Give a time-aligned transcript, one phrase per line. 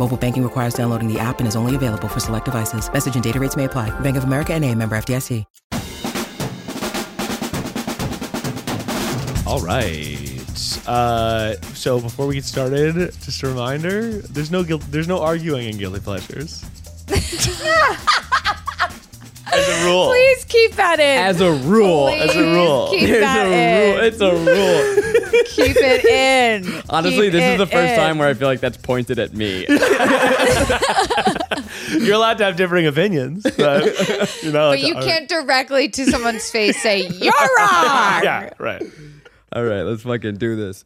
[0.00, 2.90] Mobile banking requires downloading the app and is only available for select devices.
[2.90, 3.90] Message and data rates may apply.
[4.00, 5.44] Bank of America and a member FDIC.
[9.46, 10.88] All right.
[10.88, 15.68] Uh, so before we get started, just a reminder: there's no guilt, there's no arguing
[15.68, 16.64] in guilty pleasures.
[19.52, 20.06] As a rule.
[20.08, 21.18] Please keep that in.
[21.18, 22.08] As a rule.
[22.08, 22.88] As a rule.
[22.90, 23.94] Keep It's that a in.
[23.94, 24.04] rule.
[24.04, 25.42] It's a rule.
[25.46, 26.82] keep it in.
[26.88, 27.96] Honestly, Keep this is the first in.
[27.98, 29.66] time where I feel like that's pointed at me.
[31.90, 33.84] You're allowed to have differing opinions, but
[34.42, 34.70] you're not.
[34.70, 35.08] But you argue.
[35.10, 38.22] can't directly to someone's face say, You're wrong.
[38.22, 38.82] Yeah, right.
[39.52, 40.84] All right, let's fucking do this.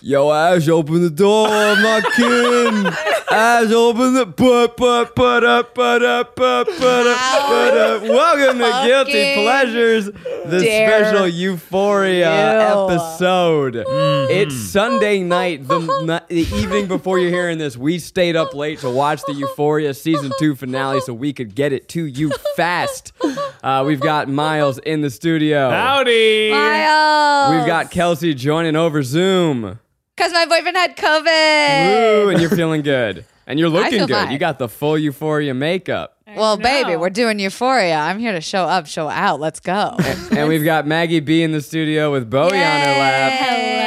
[0.00, 1.48] Yo, Ash, open the door.
[1.48, 2.86] I'm not kidding.
[3.30, 8.02] Ash, open the but but but up but up but but up but up.
[8.02, 12.92] Welcome to Guilty Pleasures, the dare special Euphoria you.
[12.92, 13.84] episode.
[14.30, 17.76] It's Sunday night, the, ni- the evening before you're hearing this.
[17.76, 21.72] We stayed up late to watch the Euphoria season two finale so we could get
[21.72, 23.12] it to you fast.
[23.64, 25.70] Uh, we've got Miles in the studio.
[25.70, 26.52] Howdy.
[26.52, 27.56] Miles.
[27.56, 29.63] We've got Kelsey joining over Zoom.
[30.16, 32.24] Because my boyfriend had COVID.
[32.24, 33.24] Woo, and you're feeling good.
[33.46, 34.10] And you're looking good.
[34.10, 34.30] fine.
[34.32, 36.16] You got the full euphoria makeup.
[36.34, 37.96] Well, baby, we're doing Euphoria.
[37.96, 39.38] I'm here to show up, show out.
[39.38, 39.96] Let's go.
[40.32, 43.32] And we've got Maggie B in the studio with Bowie on her lap.
[43.32, 43.83] Hello.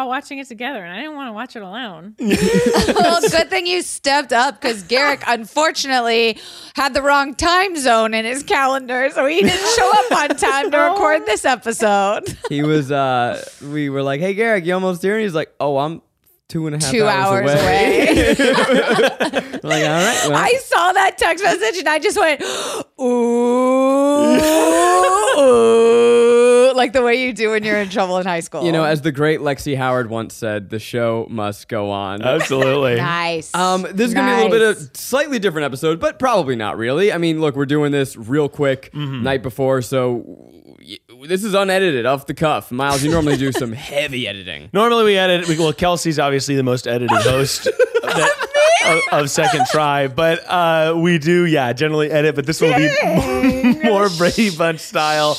[0.00, 2.14] All watching it together, and I didn't want to watch it alone.
[2.18, 6.38] well, good thing you stepped up because Garrick, unfortunately,
[6.74, 10.70] had the wrong time zone in his calendar, so he didn't show up on time
[10.70, 12.36] to record this episode.
[12.48, 15.16] He was uh we were like, Hey Garrick, you almost here?
[15.16, 16.02] And he's like, Oh, I'm
[16.48, 18.34] two and a half Two hours away.
[18.38, 18.48] We're
[19.62, 20.20] like, all right.
[20.28, 22.42] Well, I saw that text message and I just went,
[23.00, 23.04] ooh,
[25.38, 25.99] ooh,
[26.80, 28.64] like the way you do when you're in trouble in high school.
[28.64, 32.22] you know, as the great Lexi Howard once said, the show must go on.
[32.22, 32.94] Absolutely.
[32.96, 33.54] nice.
[33.54, 34.88] Um, this is gonna be a little bit Nice.
[34.90, 37.12] of slightly different episode, but probably not really.
[37.12, 39.22] I mean, look, we're doing this real quick Mm-hmm.
[39.22, 40.48] night before, so
[41.28, 42.72] this is unedited, off the cuff.
[42.72, 44.70] Miles, you normally do some heavy editing.
[44.72, 45.46] Normally we edit.
[45.48, 48.46] We, well, Kelsey's obviously the most edited host that-
[48.86, 52.34] of, of Second Try, but uh, we do, yeah, generally edit.
[52.34, 52.88] But this will be
[53.84, 55.36] more Brady Bunch style,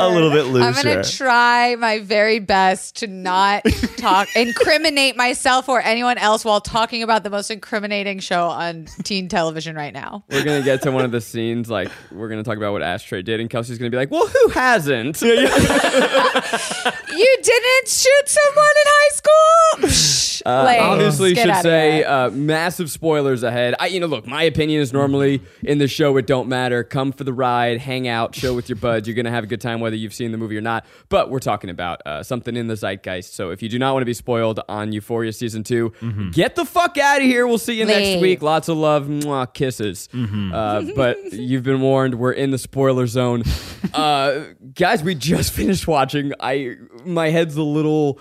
[0.00, 0.66] a little bit looser.
[0.66, 3.64] I'm gonna try my very best to not
[3.96, 9.28] talk, incriminate myself or anyone else while talking about the most incriminating show on teen
[9.28, 10.24] television right now.
[10.30, 13.22] We're gonna get to one of the scenes, like we're gonna talk about what Ashtray
[13.22, 15.22] did, and Kelsey's gonna be like, "Well, who hasn't?"
[17.20, 20.40] You didn't shoot someone in high school.
[20.46, 20.82] Uh, lame.
[20.82, 23.74] obviously, should say uh, massive spoilers ahead.
[23.78, 26.16] I, you know, look, my opinion is normally in the show.
[26.16, 26.82] It don't matter.
[26.82, 29.06] Come for the ride, hang out, chill with your buds.
[29.06, 30.84] You're gonna have a good time whether you've seen the movie or not.
[31.08, 33.34] But we're talking about uh, something in the zeitgeist.
[33.34, 36.64] So if you do not want to be spoiled on Euphoria season 2 get the
[36.64, 37.46] fuck out of here.
[37.46, 38.42] We'll see you next week.
[38.42, 40.08] Lots of love, mwah, kisses.
[40.14, 42.14] Uh, but you've been warned.
[42.16, 43.42] We're in the spoiler zone,
[43.94, 45.02] uh, guys.
[45.02, 46.32] We just finished watching.
[46.40, 48.18] I my head's a little.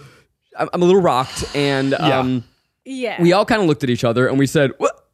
[0.57, 2.44] I'm, I'm a little rocked, and um,
[2.86, 3.22] Yeah.
[3.22, 5.09] we all kind of looked at each other and we said, "What?"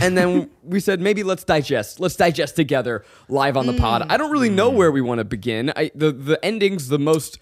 [0.00, 2.00] Uh, uh," and then we said, maybe let's digest.
[2.00, 4.06] Let's digest together live on the pod.
[4.08, 5.72] I don't really know where we want to begin.
[5.76, 7.38] I, the the ending's the most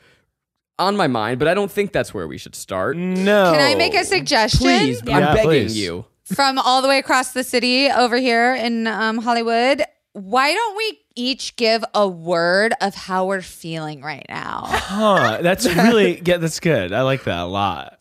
[0.79, 2.97] on my mind, but I don't think that's where we should start.
[2.97, 3.53] no.
[3.53, 4.61] Can I make a suggestion?
[4.61, 5.79] Please, I'm Yeah, begging please.
[5.79, 6.05] you.
[6.25, 9.83] From all the way across the city over here in um, Hollywood,
[10.13, 14.65] why don't we each give a word of how we're feeling right now?
[14.67, 15.39] Huh?
[15.43, 16.37] That's really yeah.
[16.37, 16.93] That's good.
[16.93, 17.99] I like that a lot.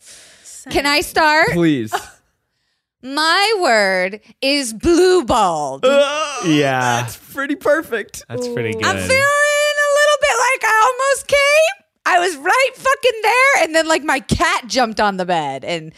[0.70, 1.48] Can I start?
[1.52, 1.92] Please.
[3.02, 5.84] My word is blue balled.
[5.84, 8.24] Yeah, That's pretty perfect.
[8.28, 8.84] that's pretty good.
[8.84, 11.84] I'm feeling a little bit like I almost came.
[12.10, 15.92] I was right fucking there, and then like my cat jumped on the bed and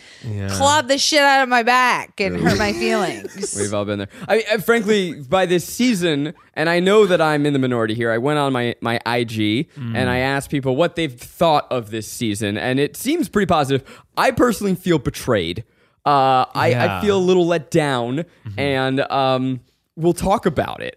[0.50, 3.54] clawed the shit out of my back and hurt my feelings.
[3.56, 4.08] We've all been there.
[4.26, 7.94] I mean, uh, frankly, by this season, and I know that I'm in the minority
[7.94, 8.10] here.
[8.10, 12.08] I went on my my IG and I asked people what they've thought of this
[12.08, 13.88] season, and it seems pretty positive.
[14.16, 15.64] I personally feel betrayed.
[16.04, 18.24] Uh, I, I feel a little let down,
[18.56, 19.60] and um,
[19.96, 20.96] we'll talk about it.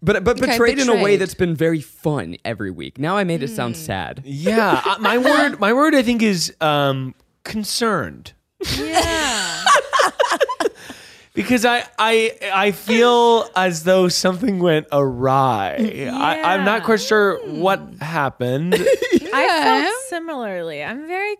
[0.00, 2.98] But but Okay, betrayed, in a way that's been very fun every week.
[2.98, 4.22] Now I made it sound sad.
[4.24, 5.58] yeah, uh, my word.
[5.60, 5.94] My word.
[5.94, 7.14] I think is um,
[7.44, 8.32] concerned.
[8.78, 9.64] yeah.
[11.34, 15.76] because I I I feel as though something went awry.
[16.12, 18.74] I, I'm not quite sure what happened.
[19.32, 20.82] I felt similarly.
[20.82, 21.36] I'm very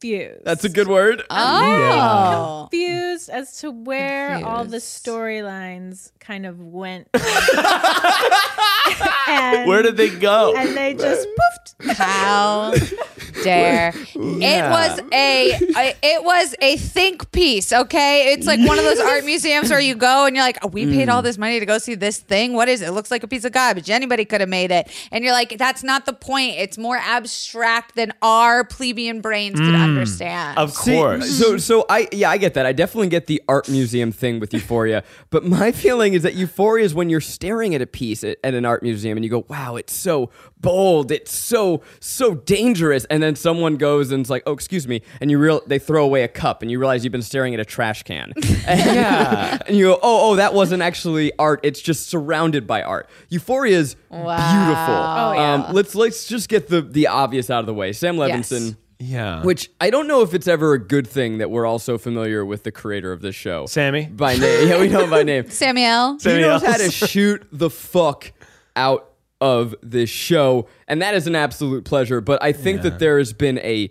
[0.00, 0.44] confused.
[0.44, 1.22] That's a good word.
[1.30, 2.68] Oh.
[2.70, 7.08] confused as to where all the storylines kind of went.
[9.28, 10.54] and, Where did they go?
[10.56, 11.92] And they just poofed.
[11.94, 12.72] How
[13.44, 13.94] dare.
[14.48, 18.32] It was a, a it was a think piece okay?
[18.32, 20.86] It's like one of those art museums where you go and you're like oh, we
[20.86, 21.24] paid all mm.
[21.24, 22.52] this money to go see this thing?
[22.52, 22.88] What is it?
[22.88, 23.90] it looks like a piece of garbage.
[23.90, 24.90] Anybody could have made it.
[25.12, 26.56] And you're like that's not the point.
[26.56, 29.82] It's more abstract than our plebeian brains could mm.
[29.82, 30.58] understand.
[30.58, 31.30] Of See, course.
[31.38, 32.66] So, so I yeah, I get that.
[32.66, 36.84] I definitely get the art museum thing with Euphoria, but my feeling is that Euphoria
[36.84, 39.44] is when you're staring at a piece at, at an art museum and you go,
[39.48, 40.30] "Wow, it's so
[40.60, 45.02] bold, it's so so dangerous," and then someone goes and it's like, "Oh, excuse me,"
[45.20, 47.60] and you real they throw away a cup and you realize you've been staring at
[47.60, 48.32] a trash can.
[48.68, 49.58] yeah.
[49.66, 51.60] and you go, oh, oh, that wasn't actually art.
[51.62, 53.08] It's just surrounded by art.
[53.28, 54.26] Euphoria is beautiful.
[54.26, 55.54] Oh, yeah.
[55.54, 57.92] um, let's let's just get the the obvious out of the way.
[57.92, 58.76] Sam Levinson.
[59.00, 59.44] Yeah.
[59.44, 62.44] Which I don't know if it's ever a good thing that we're all so familiar
[62.44, 63.66] with the creator of this show.
[63.66, 64.06] Sammy?
[64.06, 64.68] By name.
[64.68, 65.48] Yeah, we know him by name.
[65.50, 68.32] samuel he Sammy knows how to shoot the fuck
[68.74, 69.07] out
[69.40, 72.20] of this show, and that is an absolute pleasure.
[72.20, 73.90] But I think that there has been a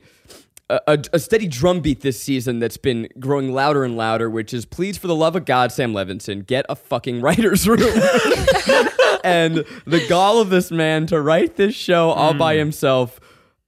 [0.70, 4.98] a, a steady drumbeat this season that's been growing louder and louder, which is please,
[4.98, 7.80] for the love of God, Sam Levinson, get a fucking writer's room.
[9.24, 12.60] and the gall of this man to write this show all by Hmm.
[12.60, 13.20] himself,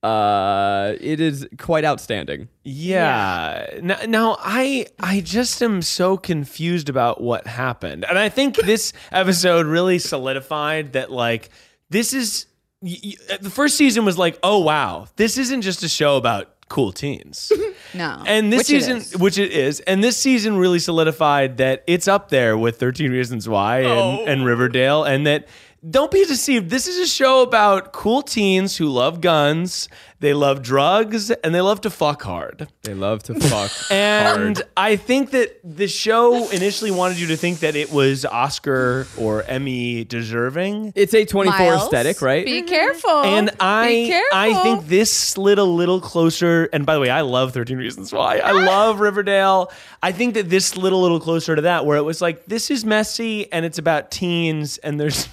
[0.04, 2.48] uh, it is quite outstanding.
[2.66, 3.66] Yeah.
[3.82, 8.06] Now, now I I just am so confused about what happened.
[8.08, 11.50] And I think this episode really solidified that like
[11.90, 12.46] this is
[12.82, 16.18] y- y- uh, the first season was like, "Oh wow, this isn't just a show
[16.18, 17.52] about cool teens."
[17.94, 19.18] no And this Which season, is.
[19.18, 23.50] which it is, and this season really solidified that it's up there with 13 Reasons
[23.50, 24.26] Why and, oh.
[24.26, 25.48] and Riverdale, and that
[25.88, 26.70] don't be deceived.
[26.70, 29.88] This is a show about cool teens who love guns,
[30.20, 32.68] they love drugs, and they love to fuck hard.
[32.84, 34.70] They love to fuck And hard.
[34.76, 39.44] I think that the show initially wanted you to think that it was Oscar or
[39.44, 40.92] Emmy deserving.
[40.96, 42.46] It's a 24 Miles, aesthetic, right?
[42.46, 44.38] be careful And be I careful.
[44.38, 46.68] I think this slid a little closer.
[46.74, 48.40] And by the way, I love 13 Reasons Why.
[48.40, 48.66] I ah.
[48.66, 49.72] love Riverdale.
[50.04, 52.70] I think that this slid a little closer to that, where it was like, this
[52.70, 55.30] is messy and it's about teens, and there's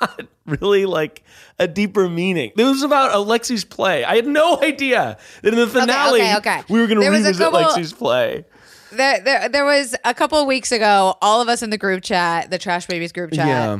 [0.00, 1.22] not really like
[1.58, 2.52] a deeper meaning.
[2.56, 4.04] It was about Alexi's play.
[4.04, 6.62] I had no idea that in the finale okay, okay.
[6.68, 8.44] we were going to There was a revisit couple- Alexi's play.
[8.92, 12.02] there, there, there was a couple of weeks ago, all of us in the group
[12.04, 13.72] chat, the Trash Babies group chat, Yeah.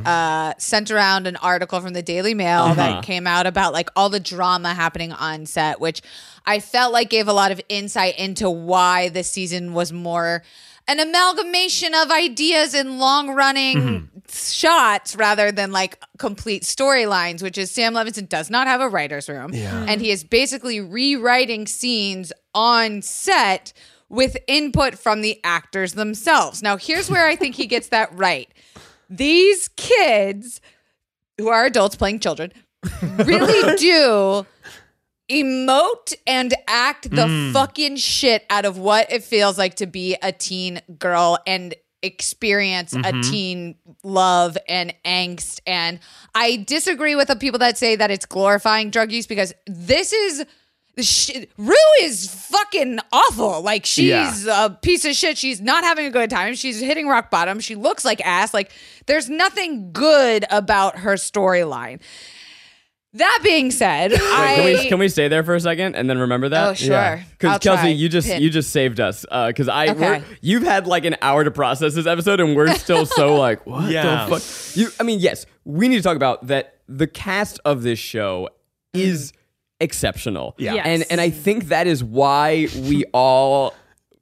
[0.49, 4.09] uh, sent around an article from the Daily Mail that came out about like all
[4.09, 6.01] the drama happening on set, which
[6.45, 10.43] I felt like gave a lot of insight into why this season was more
[10.87, 14.05] an amalgamation of ideas and long running mm-hmm.
[14.29, 19.27] shots rather than like complete storylines, which is Sam Levinson does not have a writer's
[19.27, 19.51] room.
[19.51, 19.89] Mm-hmm.
[19.89, 23.73] And he is basically rewriting scenes on set
[24.09, 26.61] with input from the actors themselves.
[26.61, 28.47] Now, here's where I think he gets that right.
[29.09, 30.61] These kids,
[31.37, 32.53] who are adults playing children,
[33.01, 34.45] really do
[35.29, 37.51] emote and act the mm.
[37.51, 41.73] fucking shit out of what it feels like to be a teen girl and
[42.03, 43.21] experience a mm-hmm.
[43.21, 45.99] teen love and angst and
[46.35, 50.45] i disagree with the people that say that it's glorifying drug use because this is
[50.99, 53.61] Sh- Rue is fucking awful.
[53.61, 55.37] Like she's a piece of shit.
[55.37, 56.55] She's not having a good time.
[56.55, 57.59] She's hitting rock bottom.
[57.59, 58.53] She looks like ass.
[58.53, 58.71] Like
[59.05, 61.99] there's nothing good about her storyline.
[63.15, 66.17] That being said, I Can we, can we stay there for a second and then
[66.17, 66.67] remember that?
[66.69, 67.23] Oh, sure.
[67.31, 67.75] Because I'll try.
[67.77, 68.41] Kelsey, you just Pin.
[68.41, 69.25] you just saved us.
[69.31, 70.21] Uh, because I Okay.
[70.41, 73.89] you've had like an hour to process this episode, and we're still so like, what
[73.89, 74.25] Yeah.
[74.27, 74.77] the fuck?
[74.77, 76.79] You, I mean, yes, we need to talk about that.
[76.89, 78.49] The cast of this show
[78.93, 79.31] is
[79.79, 80.55] exceptional.
[80.57, 80.73] Yeah.
[80.75, 80.85] Yes.
[80.85, 83.73] and and I think that is why we all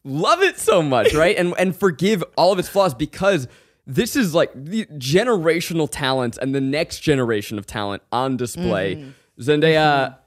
[0.03, 1.35] love it so much, right?
[1.35, 3.47] And and forgive all of its flaws because
[3.85, 8.95] this is like the generational talent and the next generation of talent on display.
[8.95, 9.09] Mm-hmm.
[9.41, 10.17] Zendaya,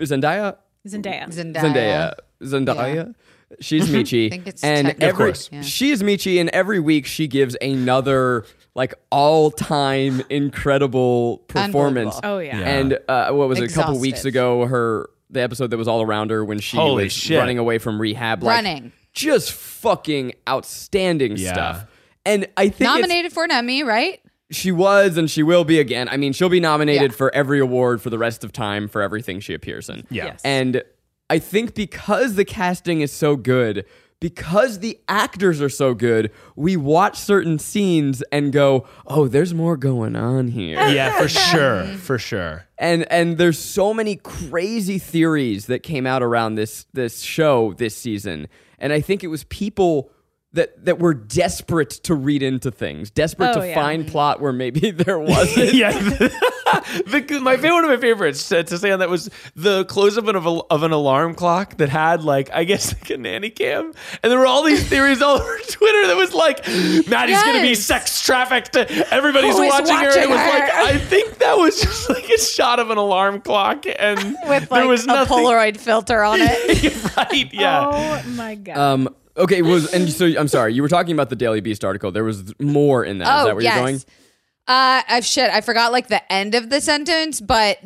[0.00, 0.56] Zendaya,
[0.86, 1.28] Zendaya.
[1.28, 1.54] Zendaya.
[1.62, 3.14] Zendaya, Zendaya.
[3.60, 5.48] She's Michi, think it's and technically- every course.
[5.52, 5.62] Yeah.
[5.62, 8.44] she is Michi, and every week she gives another
[8.74, 12.18] like all-time incredible performance.
[12.22, 12.58] Oh yeah.
[12.58, 12.68] Yeah.
[12.68, 13.70] And uh, what was it?
[13.70, 17.04] A couple weeks ago, her the episode that was all around her when she Holy
[17.04, 17.38] was shit.
[17.38, 18.92] running away from rehab, like, Running.
[19.14, 21.52] just fucking outstanding Yeah.
[21.52, 21.86] stuff.
[22.24, 24.20] And I think it's- nominated for an Emmy, right?
[24.50, 26.10] she was and she will be again.
[26.10, 27.16] I mean, she'll be nominated Yeah.
[27.16, 30.06] for every award for the rest of time for everything she appears in.
[30.10, 30.26] Yeah.
[30.26, 30.42] Yes.
[30.44, 30.82] And
[31.30, 33.86] I think because the casting is so good,
[34.20, 39.78] because the actors are so good, we watch certain scenes and go, "Oh, there's more
[39.78, 42.66] going on here." Yeah, for sure, for sure.
[42.76, 47.96] and and there's so many crazy theories that came out around this this show this
[47.96, 48.48] season
[48.78, 50.10] and i think it was people
[50.54, 53.74] that that were desperate to read into things desperate Oh, to yeah.
[53.74, 55.92] find plot where maybe there wasn't yeah.
[56.72, 60.16] the, my favorite, one of my favorites to, to say on that was the close
[60.18, 63.92] up of, of an alarm clock that had like I guess like a nanny cam,
[64.22, 66.66] and there were all these theories all over Twitter that was like
[67.08, 70.06] Maddie's gonna be sex trafficked, everybody's Who is watching, her.
[70.08, 70.70] And it was watching like?
[70.72, 74.80] I think that was just like a shot of an alarm clock, and with there
[74.80, 75.38] like was a nothing.
[75.38, 77.16] Polaroid filter on it.
[77.16, 77.52] right?
[77.52, 77.90] Yeah.
[77.92, 78.76] Oh my god.
[78.76, 82.10] um okay was and so i'm sorry you were talking about the daily beast article
[82.10, 83.74] there was more in that is oh that where yes.
[83.74, 84.00] you're going
[84.68, 85.50] Uh, I've shit.
[85.50, 87.78] I forgot like the end of the sentence, but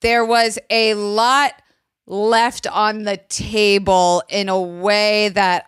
[0.00, 1.52] there was a lot
[2.06, 5.66] left on the table in a way that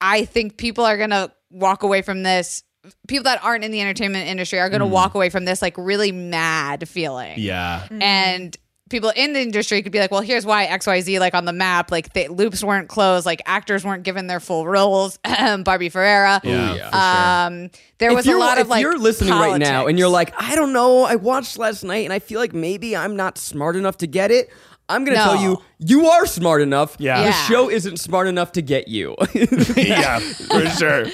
[0.00, 2.62] I think people are gonna walk away from this.
[3.08, 6.12] People that aren't in the entertainment industry are gonna walk away from this like really
[6.12, 7.36] mad feeling.
[7.38, 7.88] Yeah.
[7.90, 8.54] and
[8.90, 11.90] people in the industry could be like, well, here's why XYZ, like on the map,
[11.90, 15.18] like the loops weren't closed, like actors weren't given their full roles.
[15.64, 16.40] Barbie Ferreira.
[16.44, 16.74] Yeah.
[16.74, 16.90] yeah.
[16.90, 17.64] for sure.
[17.64, 19.98] Um, there was a you're, lot if of like if you're listening right now and
[19.98, 23.16] you're like, I don't know, I watched last night and I feel like maybe I'm
[23.16, 24.50] not smart enough to get it.
[24.88, 25.24] I'm gonna No.
[25.24, 26.96] tell you, you are smart enough.
[26.98, 27.20] Yeah.
[27.20, 27.32] The Yeah.
[27.46, 29.14] show isn't smart enough to get you.
[29.76, 31.06] yeah, for sure.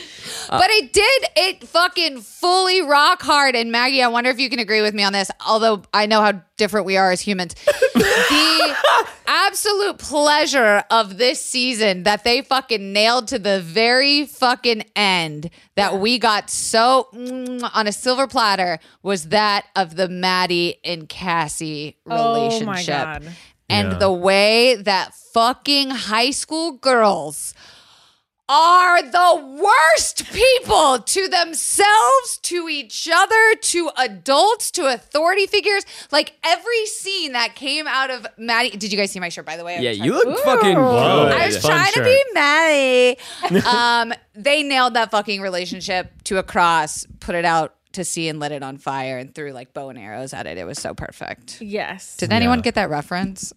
[0.49, 3.55] But it did, it fucking fully rock hard.
[3.57, 6.21] And Maggie, I wonder if you can agree with me on this, although I know
[6.21, 7.55] how different we are as humans.
[7.95, 8.77] the
[9.27, 15.99] absolute pleasure of this season that they fucking nailed to the very fucking end that
[15.99, 21.97] we got so mm, on a silver platter was that of the Maddie and Cassie
[22.05, 22.63] relationship.
[22.63, 23.33] Oh my God.
[23.69, 23.99] And Yeah.
[23.99, 27.53] the way that fucking high school girls
[28.49, 35.85] are the worst people to themselves, to each other, to adults, to authority figures.
[36.13, 38.71] Like every scene that came out of Maddie.
[38.71, 39.79] Did you guys see my shirt, by the way?
[39.81, 41.33] yeah, I'm you look fucking good.
[41.33, 43.19] I was Fun trying to be Maddie.
[43.67, 48.39] um, they nailed that fucking relationship to a cross, put it out to sea and
[48.39, 50.59] lit it on fire and threw like bow and arrows at it.
[50.59, 51.61] It was so perfect.
[51.63, 52.17] yes.
[52.19, 52.63] Did anyone Yeah.
[52.65, 53.53] get that reference?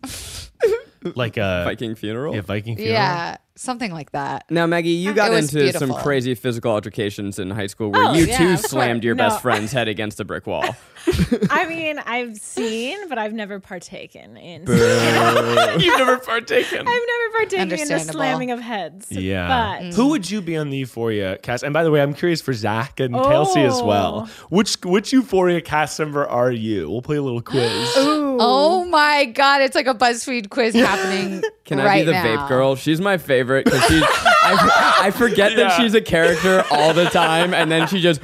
[1.16, 2.36] Like a Viking funeral.
[2.36, 2.94] yeah, Viking funeral.
[2.94, 4.44] yeah, something like that.
[4.52, 8.04] Now, Maggie, you got It was into some crazy physical altercations in high school where
[8.04, 8.70] Oh, you yeah, too of course.
[8.72, 9.30] slammed your No.
[9.30, 10.66] best friend's head against a brick wall.
[11.50, 14.64] I mean, I've seen, but I've never partaken in.
[14.68, 16.80] You've never partaken.
[16.80, 18.12] I've never partaken in the Understandable.
[18.12, 19.10] slamming of heads.
[19.10, 19.80] Yeah.
[19.80, 21.64] But Who would you be on the Euphoria cast?
[21.64, 24.28] And by the way, I'm curious for Zach and Kelsey as well.
[24.28, 24.46] Oh.
[24.50, 26.90] Which which Euphoria cast member are you?
[26.92, 27.96] We'll play a little quiz.
[28.42, 32.24] Oh my god, it's like a BuzzFeed quiz happening Can right I be the now.
[32.24, 32.76] vape girl?
[32.76, 34.04] She's my favorite because she's.
[34.04, 38.22] I, I forget that she's a character all the time, and then she just.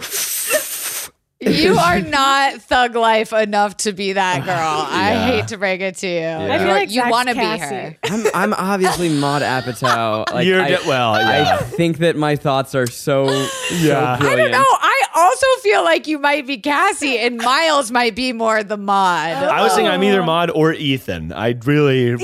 [1.65, 4.55] You are not thug life enough to be that girl.
[4.89, 5.25] I Yeah.
[5.27, 6.19] hate to break it to you.
[6.21, 7.75] I You feel are- like you Zach's want to be Cassie.
[7.75, 7.97] her.
[8.03, 10.31] I'm, I'm obviously Maude Apatow.
[10.33, 11.57] Like, You're I, de- well, yeah.
[11.59, 13.25] I think that my thoughts are so,
[13.71, 14.17] Yeah.
[14.19, 14.27] so.
[14.27, 14.63] I don't know.
[14.63, 18.95] I also feel like you might be Cassie, and Miles might be more the Maude.
[19.35, 20.25] I was saying I'm either oh.
[20.25, 21.31] Maud or Ethan.
[21.31, 22.15] I really,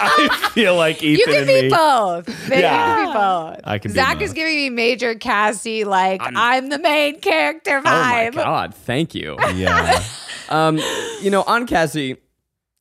[0.00, 1.68] I feel like Ethan you can and be me.
[1.68, 2.48] both.
[2.48, 2.88] Maybe Yeah.
[2.88, 3.60] you can be both.
[3.64, 4.22] I can be Zach both.
[4.22, 8.32] is giving me major Cassie, like I'm, the main character vibe.
[8.32, 8.74] Oh my god!
[8.74, 9.36] Thank you.
[9.54, 10.02] Yeah.
[10.50, 10.78] Um,
[11.20, 12.16] you know, on Cassie.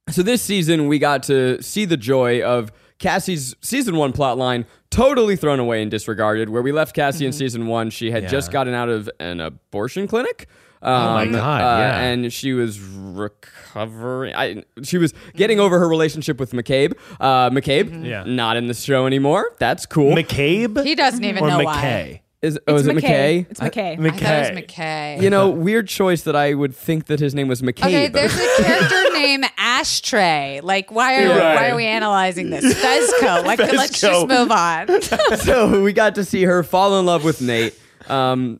[0.09, 4.65] So this season we got to see the joy of Cassie's season one plot line
[4.89, 6.47] totally thrown away and disregarded.
[6.47, 8.29] Where we left Cassie in season one, she had Yeah.
[8.29, 10.47] just gotten out of an abortion clinic.
[10.81, 11.99] Um, my God, uh, yeah.
[11.99, 14.35] And she was recovering.
[14.35, 16.93] I, she was getting over her relationship with McCabe.
[17.19, 18.23] Uh, McCabe, Yeah.
[18.25, 19.51] not in the show anymore.
[19.59, 20.15] That's cool.
[20.15, 21.65] McCabe He doesn't even or know McKay?
[21.65, 22.21] why.
[22.41, 23.47] is oh, it's is it McKay?
[23.49, 23.97] It's McKay.
[23.97, 24.07] McKay.
[24.07, 25.21] I thought it was McKay.
[25.21, 27.85] You know, weird choice that I would think that his name was McCabe.
[27.85, 30.61] Okay, there's a character named Ashtray.
[30.63, 31.55] Like, why are Right.
[31.55, 32.63] why are we analyzing this?
[32.73, 33.43] Fezco.
[33.45, 35.01] Like, let's just move on.
[35.37, 37.73] so we got to see her fall in love with Nate.
[38.07, 38.59] Um,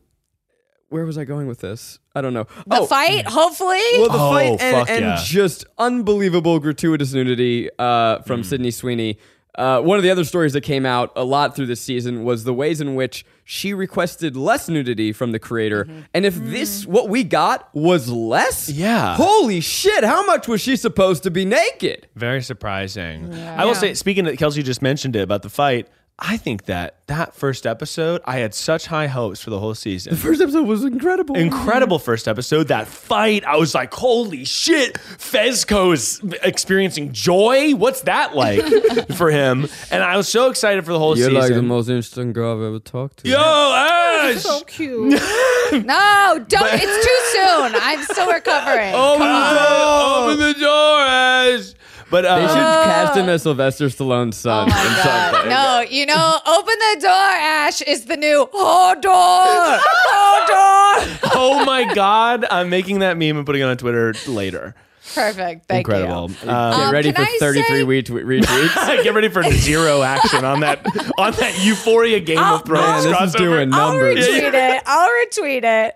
[0.90, 2.00] where was I going with this?
[2.18, 2.48] I don't know.
[2.66, 3.80] The oh, fight, hopefully.
[3.94, 5.20] well, the Oh, fight and, fuck and yeah.
[5.24, 9.20] just unbelievable gratuitous nudity uh, from Sydney Sweeney.
[9.56, 12.44] Uh, one of the other stories that came out a lot through this season was
[12.44, 15.88] the ways in which she requested less nudity from the creator.
[16.14, 19.16] And if this, what we got, was less, Yeah.
[19.16, 22.08] holy shit, how much was she supposed to be naked?
[22.16, 23.34] Very surprising.
[23.34, 25.88] I will say, speaking of Kelsey just mentioned it about the fight.
[26.20, 30.14] I think that that first episode, I had such high hopes for the whole season.
[30.14, 31.36] The First episode was incredible.
[31.36, 32.70] Incredible first episode.
[32.70, 37.76] That fight, I was like, holy shit, Fezco is experiencing joy.
[37.76, 38.66] What's that like
[39.16, 39.68] for him?
[39.92, 41.34] And I was so excited for the whole season.
[41.34, 43.30] You're like the most interesting girl I've ever talked to.
[43.30, 44.42] Yo, Ash!
[44.42, 45.22] So cute.
[45.72, 46.70] No, don't.
[46.72, 47.74] it's too soon.
[47.76, 48.96] I'm still recovering.
[48.96, 50.32] Open the door!
[50.32, 51.74] Open the door, Ash!
[52.10, 54.70] But uh, They should cast him as Sylvester Stallone's son.
[54.70, 55.50] Oh my god!
[55.50, 57.12] No, you know, open the door.
[57.12, 61.32] Ash is the new oh door, oh door.
[61.36, 64.74] oh my god, I'm making that meme and putting it on Twitter later.
[65.16, 65.68] Perfect.
[65.68, 66.30] Thank Incredible.
[66.44, 66.50] you.
[66.50, 69.04] Um, Get Um, ready can for I 33 say- retwe- retweets.
[69.04, 70.86] Get ready for zero action on that
[71.18, 73.38] on that Euphoria Game of Thrones Man, this is crossover.
[73.38, 74.18] doing I'll numbers.
[74.28, 74.84] retweet it.
[74.86, 75.96] I'll retweet it.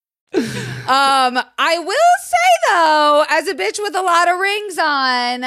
[0.33, 5.41] Um, I will say though, as a bitch with a lot of rings on,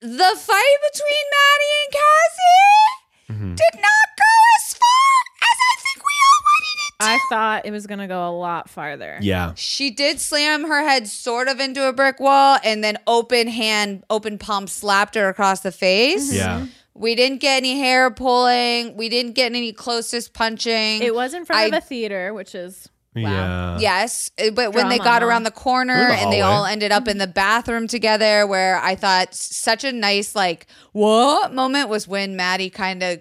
[0.00, 5.12] the fight between Maddie and Cassie did not go as far
[5.42, 7.06] as I think we all wanted it to.
[7.06, 9.18] I thought it was gonna go a lot farther.
[9.20, 9.52] Yeah.
[9.54, 14.04] She did slam her head sort of into a brick wall and then open hand,
[14.10, 16.32] open palm slapped her across the face.
[16.32, 16.66] Yeah.
[16.94, 18.96] We didn't get any hair pulling.
[18.96, 21.02] We didn't get any closest punching.
[21.02, 23.78] It was in front of a theater, which is Yeah.
[23.80, 27.08] Yes, uh, but when they got around the corner the and they all ended up
[27.08, 32.36] in the bathroom together, where I thought such a nice like what moment was when
[32.36, 33.20] Maddie kind of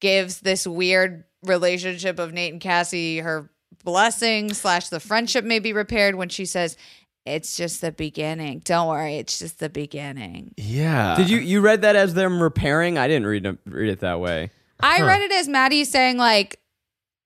[0.00, 3.50] gives this weird relationship of Nate and Cassie her
[3.84, 6.78] blessing slash the friendship may be repaired when she says,
[7.26, 8.60] "It's just the beginning.
[8.64, 11.14] Don't worry, it's just the beginning." Yeah.
[11.16, 12.96] Did you you read that as them repairing?
[12.96, 14.50] I didn't read it, read it that way.
[14.80, 16.58] I read it as Maddie saying like,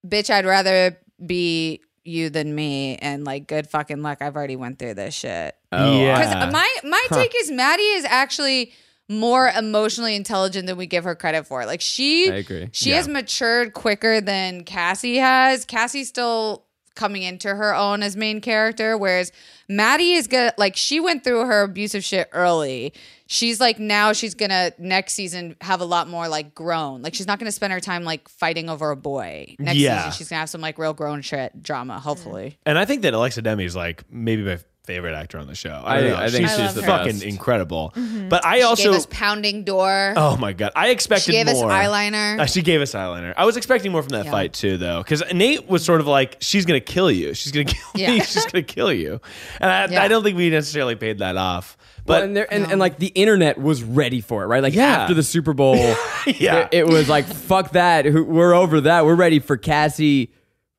[0.04, 4.22] "Bitch, I'd rather be." You than me, and like, good fucking luck.
[4.22, 5.54] I've already went through this shit.
[5.70, 6.18] Oh, Yeah.
[6.18, 8.72] Because my my take is Maddie is actually
[9.10, 11.66] more emotionally intelligent than we give her credit for.
[11.66, 12.68] Like she, I agree.
[12.72, 12.96] She Yeah.
[12.96, 15.66] has matured quicker than Cassie has.
[15.66, 16.64] cassie still
[16.98, 19.32] coming into her own as main character, whereas
[19.70, 20.52] Maddie is good.
[20.58, 22.92] Like she went through her abusive shit early.
[23.26, 27.00] She's like now she's gonna next season have a lot more like grown.
[27.02, 29.54] Like she's not gonna spend her time like fighting over a boy.
[29.58, 29.98] Next Yeah.
[30.04, 32.00] season she's gonna have some like real grown shit drama.
[32.00, 32.58] Hopefully.
[32.66, 34.58] And I think that Alexa Demie is like maybe my
[34.88, 35.70] favorite actor on the show.
[35.84, 36.16] I, I- don't know.
[36.16, 37.22] I think she's she's just the fucking best.
[37.22, 37.92] incredible.
[38.28, 40.14] But I Gave also us pounding door.
[40.16, 40.72] Oh my god.
[40.74, 41.70] I expected she gave more.
[41.70, 42.40] us eyeliner.
[42.40, 43.34] Uh, she gave us eyeliner.
[43.36, 44.30] I was expecting more from that Yeah.
[44.32, 47.34] fight too, though, because Nate was sort of like, "She's gonna kill you.
[47.34, 48.02] She's gonna kill me.
[48.16, 48.22] Yeah.
[48.24, 49.20] She's gonna kill you,"
[49.60, 50.02] and I, Yeah.
[50.02, 51.76] I don't think we necessarily paid that off.
[52.06, 54.62] But But and, there, and, and like the internet was ready for it, right?
[54.62, 55.02] Like Yeah.
[55.02, 55.76] after the Super Bowl,
[56.26, 56.60] Yeah.
[56.72, 58.06] it, it was like fuck that.
[58.06, 59.04] Who- We're over that.
[59.04, 60.32] We're ready for Cassie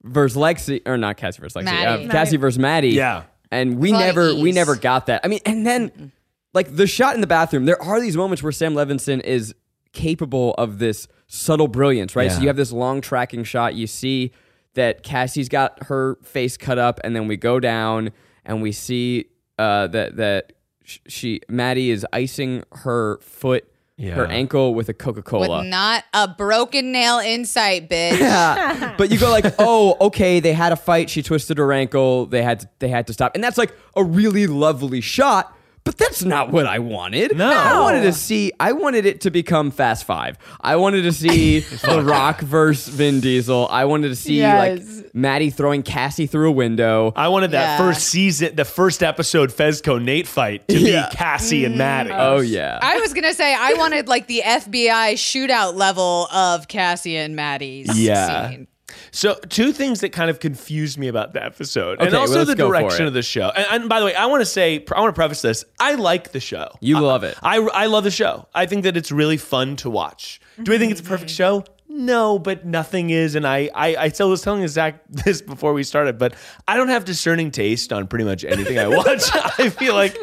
[0.03, 2.07] versus Lexi, or not Cassie versus Lexi, Maddie.
[2.07, 2.89] Uh, Cassie versus Maddie.
[2.89, 3.23] Yeah.
[3.51, 5.21] And we For never we never got that.
[5.23, 6.11] I mean, and then
[6.53, 9.53] like the shot in the bathroom, there are these moments where Sam Levinson is
[9.93, 12.31] capable of this subtle brilliance, right?
[12.31, 13.75] So you have this long tracking shot.
[13.75, 14.31] You see
[14.73, 18.11] that Cassie's got her face cut up, and then we go down
[18.45, 19.25] and we see
[19.57, 24.15] uh, that that she Maddie is icing her foot, Yeah.
[24.15, 25.59] her ankle with a Coca Cola.
[25.59, 28.17] with not a broken nail in sight, bitch.
[28.17, 28.95] Yeah.
[28.97, 31.09] but you go like, oh, okay, they had a fight.
[31.09, 32.25] She twisted her ankle.
[32.25, 35.53] They had to, they had to stop, and that's like a really lovely shot.
[35.89, 37.35] But that's not what I wanted.
[37.35, 37.49] No.
[37.49, 38.51] I wanted to see.
[38.59, 40.37] I wanted it to become Fast Five.
[40.61, 43.67] I wanted to see The Rock versus Vin Diesel.
[43.71, 44.85] I wanted to see Yes.
[44.85, 47.11] like Maddie throwing Cassie through a window.
[47.15, 47.77] I wanted that Yeah.
[47.79, 51.09] first season, the first episode Fezco Nate fight to Yeah.
[51.09, 51.79] be Cassie and mm.
[51.79, 52.11] Maddie.
[52.13, 52.77] oh yeah.
[52.83, 57.97] I was gonna say I wanted like the FBI shootout level of Cassie and Maddie's
[57.97, 58.49] Yeah.
[58.51, 58.67] scene.
[59.11, 62.35] So, two things that kind of confused me about the episode, and Okay, well, also
[62.39, 63.49] let's the direction of the show.
[63.49, 65.95] And, and by the way, I want to say, I want to preface this: I
[65.95, 66.69] like the show.
[66.79, 67.37] You I- love it.
[67.41, 68.47] I, I love the show.
[68.53, 70.39] I think that it's really fun to watch.
[70.61, 71.63] Do I think it's a perfect mm-hmm.
[71.63, 71.65] show?
[71.91, 73.33] No, but nothing is.
[73.33, 76.35] And I, I, I still was telling Zach this before we started, but
[76.67, 79.23] I don't have discerning taste on pretty much anything I watch.
[79.57, 80.15] I feel like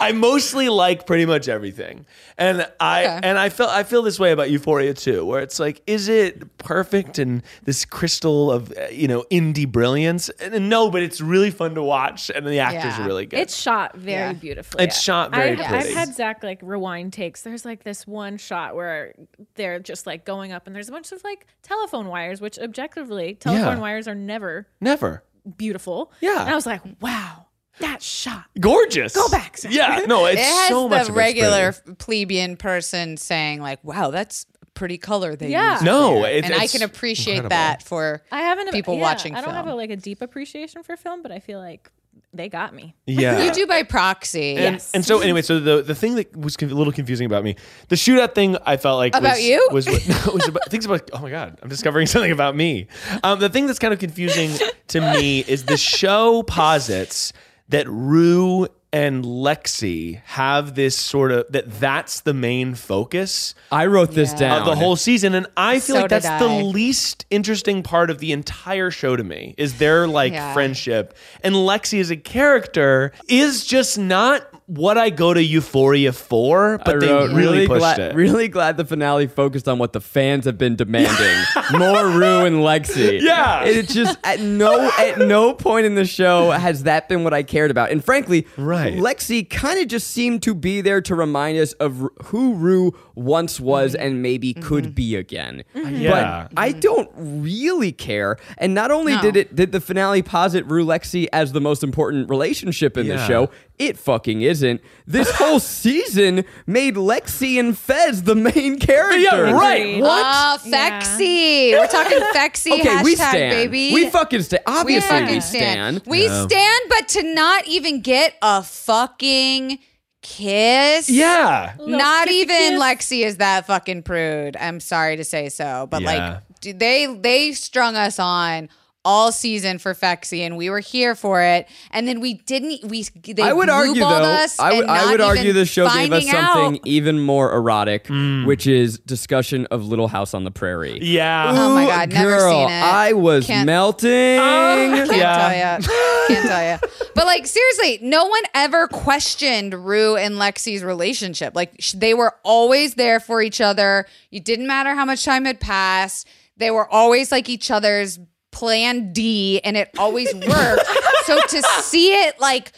[0.00, 2.06] I mostly like pretty much everything,
[2.36, 3.20] and I Okay.
[3.22, 6.58] and I feel I feel this way about Euphoria too, where it's like, is it
[6.58, 10.28] perfect and this crystal of uh, you know indie brilliance?
[10.28, 13.04] And no, but it's really fun to watch, and the actors Yeah.
[13.04, 13.38] are really good.
[13.38, 14.32] It's shot very Yeah.
[14.32, 14.84] beautifully.
[14.84, 15.76] It's shot very I.
[15.78, 17.42] I've had Zach like rewind takes.
[17.42, 19.14] There's like this one shot where
[19.54, 23.34] they're just like going up, and there's a bunch of like telephone wires, which objectively
[23.34, 23.80] telephone Yeah.
[23.80, 25.22] wires are never Never.
[25.56, 26.12] beautiful.
[26.20, 26.40] Yeah.
[26.40, 27.46] And I was like, wow,
[27.78, 28.44] that shot.
[28.60, 29.14] Gorgeous.
[29.14, 29.72] Go back, Sam.
[29.72, 30.00] Yeah.
[30.06, 31.02] No, it's it has so much.
[31.02, 31.94] of the regular pretty.
[31.94, 35.72] plebeian person saying like, "Wow, that's pretty color they Yeah.
[35.74, 37.48] used." No, there." it- and I can appreciate incredible.
[37.50, 40.82] that for I haven't people yeah, watching I don't have a, like a deep appreciation
[40.82, 41.90] for film, but I feel like
[42.32, 42.94] they got me.
[43.06, 43.42] Yeah.
[43.42, 44.56] you do by proxy.
[44.56, 47.44] And, and so anyway, so the the thing that was conf- a little confusing about
[47.44, 47.56] me,
[47.88, 49.68] the shootout thing, I felt like About was, you?
[49.70, 51.10] was, was, was about, things about.
[51.12, 52.86] Oh my god, I'm discovering something about me.
[53.22, 54.50] Um, the thing that's kind of confusing
[54.88, 57.32] to me is the show posits
[57.68, 64.12] that Rue and Lexi have this sort of that that's the main focus I wrote
[64.12, 64.38] this Yeah.
[64.38, 64.58] down.
[64.60, 68.10] of the whole season and i feel So like that's did the least interesting part
[68.10, 70.52] of the entire show to me is their like Yeah.
[70.52, 76.78] friendship and lexi as a character is just not what i go to euphoria for
[76.84, 79.92] but I they wrote, really, pushed glad, it Really glad the finale focused on what
[79.92, 81.44] the fans have been demanding.
[81.78, 83.20] More Rue and Lexi.
[83.20, 83.64] Yeah.
[83.64, 87.42] it's just at no at no point in the show has that been what I
[87.42, 87.90] cared about.
[87.90, 88.81] And frankly, Right.
[88.90, 93.60] Lexi kind of just seemed to be there to remind us of who Rue once
[93.60, 94.06] was mm-hmm.
[94.06, 94.66] and maybe mm-hmm.
[94.66, 95.64] could be again.
[95.74, 95.86] Mm-hmm.
[95.86, 96.48] Uh, yeah.
[96.50, 98.36] But I don't really care.
[98.58, 99.22] And not only No.
[99.22, 103.26] did it did the finale posit Rue Lexi as the most important relationship in the
[103.26, 104.80] show, it fucking isn't.
[105.06, 109.22] This whole season made Lexi and Fez the main characters.
[109.22, 109.80] Yeah, right.
[109.80, 110.02] Agreed.
[110.02, 110.22] What?
[110.24, 111.80] Ah, Yeah.
[111.80, 113.50] We're talking Fexy Okay, hashtag, we stand.
[113.50, 113.94] baby.
[113.94, 114.62] We fucking stand.
[114.66, 115.96] We Obviously, fucking we stand.
[115.96, 116.02] stand.
[116.06, 119.78] We stand, but to not even get a fucking
[120.22, 121.08] kiss.
[121.10, 122.80] yeah Little Not kissy even kiss.
[122.80, 124.56] Lexi is that fucking prude.
[124.56, 126.40] I'm sorry to say so, but Yeah.
[126.60, 128.68] like they they strung us on
[129.04, 131.68] all season for Fexy, and we were here for it.
[131.90, 132.84] And then we didn't.
[132.88, 134.06] We they I would argue though.
[134.08, 137.20] us I would, I would argue even the show gave us finding out- something even
[137.20, 138.46] more erotic, Mm.
[138.46, 140.98] which is discussion of Little House on the Prairie.
[141.02, 142.82] yeah Oh my God, never girl, seen it.
[142.82, 144.08] I was Can't- melting.
[144.10, 145.78] Can't Yeah.
[145.78, 145.88] tell you.
[146.34, 146.78] Can't tell you.
[147.14, 151.54] But like seriously, no one ever questioned Rue and Lexi's relationship.
[151.54, 154.06] Like sh- they were always there for each other.
[154.30, 156.26] It didn't matter how much time had passed.
[156.56, 158.18] They were always like each other's
[158.52, 160.86] plan D and it always worked.
[161.24, 162.72] so to see it like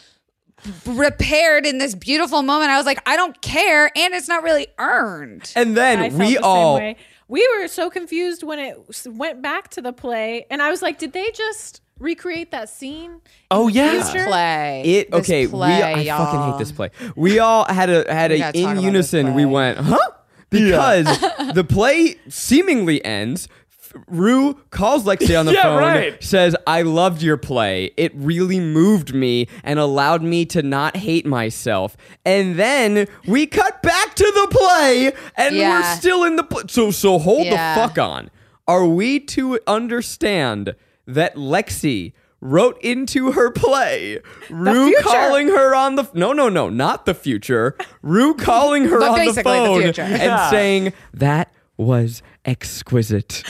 [0.87, 4.69] repaired in this beautiful moment, I was like, I don't care and it's not really
[4.79, 5.53] earned.
[5.57, 6.95] and then I we the all.
[7.27, 10.99] We were so confused when it went back to the play, and I was like,
[10.99, 13.23] did they just recreate that scene?
[13.51, 14.27] oh yeah future?
[14.27, 14.83] Play.
[14.85, 15.47] It This okay.
[15.47, 16.07] play, we I fucking
[16.41, 16.53] y'all.
[16.53, 16.91] hate this play.
[17.17, 19.33] We all had a had We a in unison.
[19.35, 19.99] We went huh
[20.51, 21.07] because
[21.55, 23.49] the play seemingly ends.
[23.95, 26.23] F- Rue calls Lexi on the Yeah, phone, right.
[26.25, 27.93] says, I loved your play.
[27.97, 31.97] It really moved me and allowed me to not hate myself.
[32.25, 36.63] And then we cut back to the play and we're still in the play.
[36.69, 37.75] So, so hold Yeah.
[37.75, 38.31] the fuck on.
[38.67, 40.75] Are we to understand
[41.07, 44.19] that Lexi wrote into her play
[44.51, 45.03] Rue future.
[45.03, 49.17] calling her on the no no no not the future Rue calling her on the
[49.17, 50.51] basically the phone and Yeah.
[50.51, 53.43] saying that was exquisite.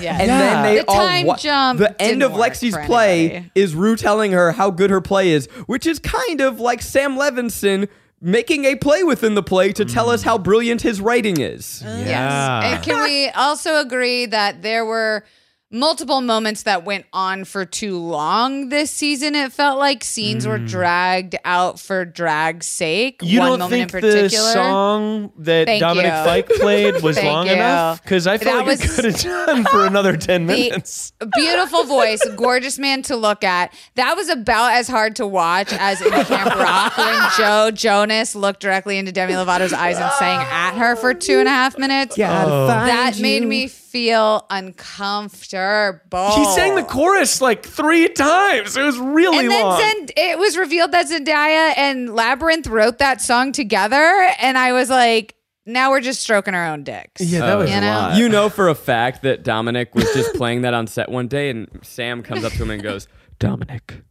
[0.00, 0.16] Yeah.
[0.18, 3.50] And then they The all time wa- jump The end of work Lexi's play anybody.
[3.54, 7.16] is Rue telling her how good her play is, which is kind of like Sam
[7.16, 7.88] Levinson
[8.20, 10.14] making a play within the play to tell mm.
[10.14, 11.82] us how brilliant his writing is.
[11.84, 12.08] Uh, yes.
[12.08, 12.60] Yeah.
[12.74, 15.24] And can we also agree that there were
[15.72, 19.34] multiple moments that went on for too long this season?
[19.34, 20.66] It felt like scenes were hmm.
[20.66, 23.20] dragged out for drag's sake.
[23.22, 26.24] you One don't moment think in the song that Thank Dominic you.
[26.24, 27.54] Fike played was long you.
[27.54, 28.02] enough?
[28.02, 31.12] Because I felt That like it was- could have done for another 10 minutes.
[31.34, 33.72] Beautiful voice, gorgeous man to look at.
[33.94, 38.60] That was about as hard to watch as in Camp Rock when Joe Jonas looked
[38.60, 42.18] directly into Demi Lovato's eyes and sang at her for two and a half minutes.
[42.18, 42.66] Yeah, oh.
[42.66, 46.30] That made me feel uncomfortable.
[46.34, 48.76] He sang the chorus like three times.
[48.76, 49.80] It was really and then long.
[49.80, 54.90] Zend- it was revealed that Zendaya and Labrinth wrote that song together, and I was
[54.90, 57.20] like, now we're just stroking our own dicks.
[57.20, 57.86] yeah, that was You a know?
[57.92, 58.16] lot.
[58.18, 61.50] You know for a fact that Dominic was just playing that on set one day,
[61.50, 63.06] and Sam comes up to him and goes,
[63.38, 64.02] "Dominic,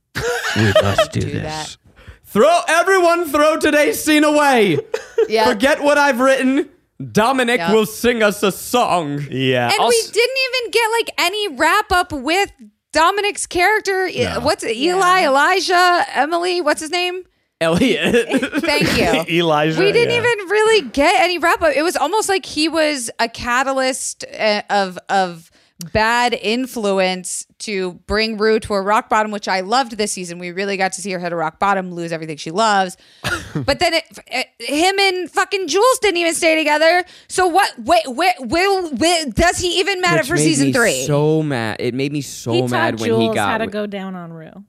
[0.55, 1.43] we must do, Do this.
[1.43, 1.77] that.
[2.23, 4.77] Throw everyone, throw today's scene away.
[5.27, 5.45] Yeah.
[5.51, 6.69] Forget what I've written.
[7.11, 7.73] Dominic Yeah.
[7.73, 9.69] will sing us a song." yeah.
[9.71, 12.51] And also- we didn't even get like any wrap up with
[12.93, 14.05] Dominic's character.
[14.05, 14.75] I- What's it?
[14.75, 16.61] Eli, Elijah, Emily?
[16.61, 17.23] What's his name?
[17.61, 18.27] Elliot.
[18.61, 19.37] Thank you.
[19.41, 19.79] Elijah.
[19.79, 20.17] We didn't yeah.
[20.31, 21.73] even really get any wrap up.
[21.75, 25.51] It was almost like he was a catalyst uh, of of
[25.83, 30.39] bad influence to bring Rue to a rock bottom, which I loved this season.
[30.39, 32.97] We really got to see her hit a rock bottom, lose everything she loves.
[33.55, 37.03] but then it, it, him and fucking Jules didn't even stay together.
[37.27, 37.71] So what?
[37.79, 41.05] Wait, wait, will, will does he even matter Which for made season me three?
[41.05, 41.77] So mad.
[41.79, 44.33] It made me so he mad when Jules he got how to go down on
[44.33, 44.63] Rue.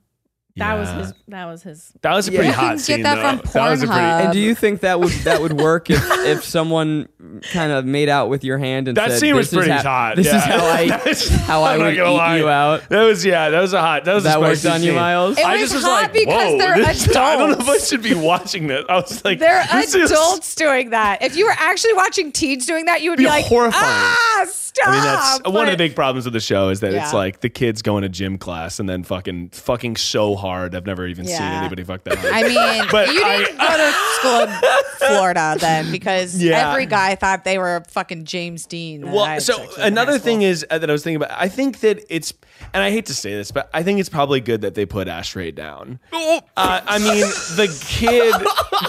[0.57, 1.13] That was his.
[1.29, 1.91] That was his.
[2.01, 2.51] That was a pretty Yeah.
[2.53, 3.01] hot Get scene.
[3.03, 3.41] that though.
[3.41, 3.99] from That was a pretty.
[4.01, 4.23] Pornhub.
[4.25, 7.07] And do you think that would that would work if, if someone
[7.51, 10.15] kind of made out with your hand and That said, scene was pretty how- hot.
[10.15, 10.37] This yeah.
[10.37, 12.37] is how I That was- how I would gonna eat lie.
[12.37, 13.49] you out." That was yeah.
[13.49, 14.05] That was a hot.
[14.05, 14.93] That was a That worked spicy on you.
[14.93, 15.39] Miles?
[15.39, 17.67] It I was just was hot like, because whoa, they're this- I don't know if
[17.69, 18.85] I should be watching this.
[18.87, 21.23] I was like, They're this is- adults doing that.
[21.23, 23.83] If you were actually watching teens doing that, you would be, Be like, horrifying.
[23.85, 24.87] ah, stop.
[24.87, 27.03] I mean, that's one of the big problems of the show is that Yeah.
[27.03, 30.75] it's like the kids go in a gym class and then fucking fucking so hard.
[30.75, 32.33] I've never even seen anybody fuck that hard.
[32.33, 36.69] I mean, But you didn't go to school in Florida then because Yeah.
[36.69, 39.01] every guy thought they were fucking James Dean.
[39.01, 41.17] that well, so sex with in high another thing is uh, that I was thinking
[41.17, 41.31] about.
[41.37, 42.33] I think that it's,
[42.73, 45.07] and I hate to say this, but I think it's probably good that they put
[45.07, 45.99] Ashtray down.
[46.13, 47.21] Uh, I mean,
[47.55, 48.33] the kid,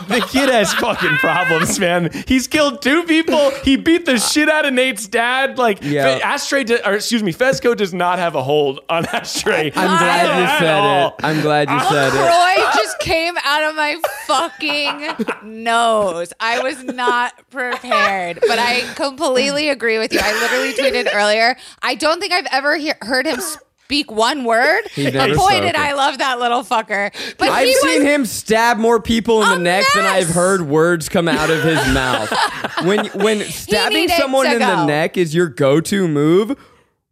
[0.09, 2.11] the kid has fucking problems, man.
[2.27, 3.51] He's killed two people.
[3.63, 5.59] He beat the shit out of Nate's dad.
[5.59, 6.17] Like, Yeah.
[6.17, 9.73] Fe- Ashtray, do- or excuse me, Fezco does not have a hold on Ashtray.
[9.75, 11.09] I'm glad you said all.
[11.09, 11.15] it.
[11.25, 12.13] I'm glad you uh, said it.
[12.13, 16.33] Croy just came out of my fucking nose.
[16.41, 20.21] I was not prepared, but I completely agree with you.
[20.23, 21.57] I literally tweeted earlier.
[21.83, 23.41] I don't think I've ever he- heard him
[23.85, 24.83] speak one word.
[24.95, 25.77] He's The never point it.
[25.77, 27.13] I love that little fucker.
[27.39, 31.09] But I've he seen him stab more people in the neck than I've heard words
[31.09, 32.33] come out of his mouth.
[32.85, 36.59] When when stabbing someone to in the neck is your go-to move,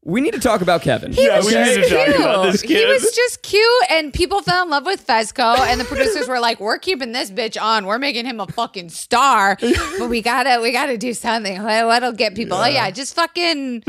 [0.04, 1.12] we need to talk about Kevin.
[1.12, 2.16] He Yeah, was we just need to talk cute.
[2.20, 5.56] about this He was just cute, and people fell in love with Fezco.
[5.60, 7.86] And the producers were like, "We're keeping this bitch on.
[7.86, 9.56] We're making him a fucking star,
[9.98, 11.62] but we gotta, we gotta do something.
[11.62, 12.56] What- What'll get people?
[12.58, 13.84] Oh yeah, just fucking,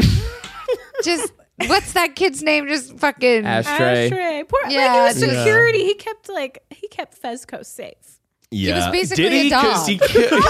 [1.03, 1.31] just
[1.67, 2.67] what's that kid's name?
[2.67, 3.45] Just fucking.
[3.45, 4.05] Ashtray.
[4.07, 4.43] Ashtray.
[4.47, 5.83] Poor, Yeah, like, he was just- security.
[5.85, 8.19] He kept like he kept Fezco safe.
[8.55, 8.73] Yeah.
[8.75, 9.47] He was basically Did he?
[9.47, 9.87] a dog.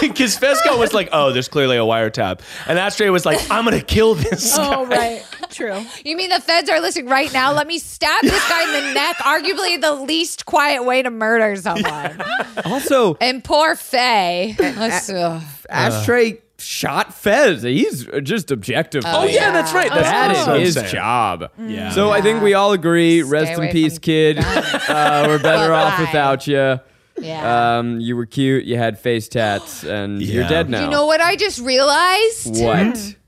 [0.02, 2.42] Because Fezco was like, oh, there's clearly a wiretap.
[2.68, 4.76] And Ashtray was like, I'm going to kill this oh, guy.
[4.76, 5.82] Oh right, true.
[6.04, 7.54] You mean the feds are listening right now?
[7.54, 9.16] Let me stab this guy in the neck.
[9.20, 12.22] Arguably the least quiet way to murder someone.
[12.66, 14.58] Also, And poor Faye.
[14.60, 15.42] Let's- ugh.
[15.70, 17.62] Ashtray shot Fez.
[17.64, 19.04] He's just objective.
[19.06, 19.90] Oh, yeah, that's right.
[19.90, 20.88] That's, bad that's at what his saying.
[20.92, 21.52] job.
[21.60, 21.92] Yeah.
[21.92, 23.22] So I think we all agree.
[23.22, 24.38] Stay Rest in away peace, from kid.
[24.44, 26.02] Uh, we're better off Bye-bye.
[26.12, 26.80] without you.
[27.20, 27.78] Yeah.
[27.78, 28.66] Um, you were cute.
[28.66, 30.50] You had face tats, and you're Yeah.
[30.50, 30.84] dead now.
[30.84, 32.60] you know what I just realized?
[32.62, 33.16] what?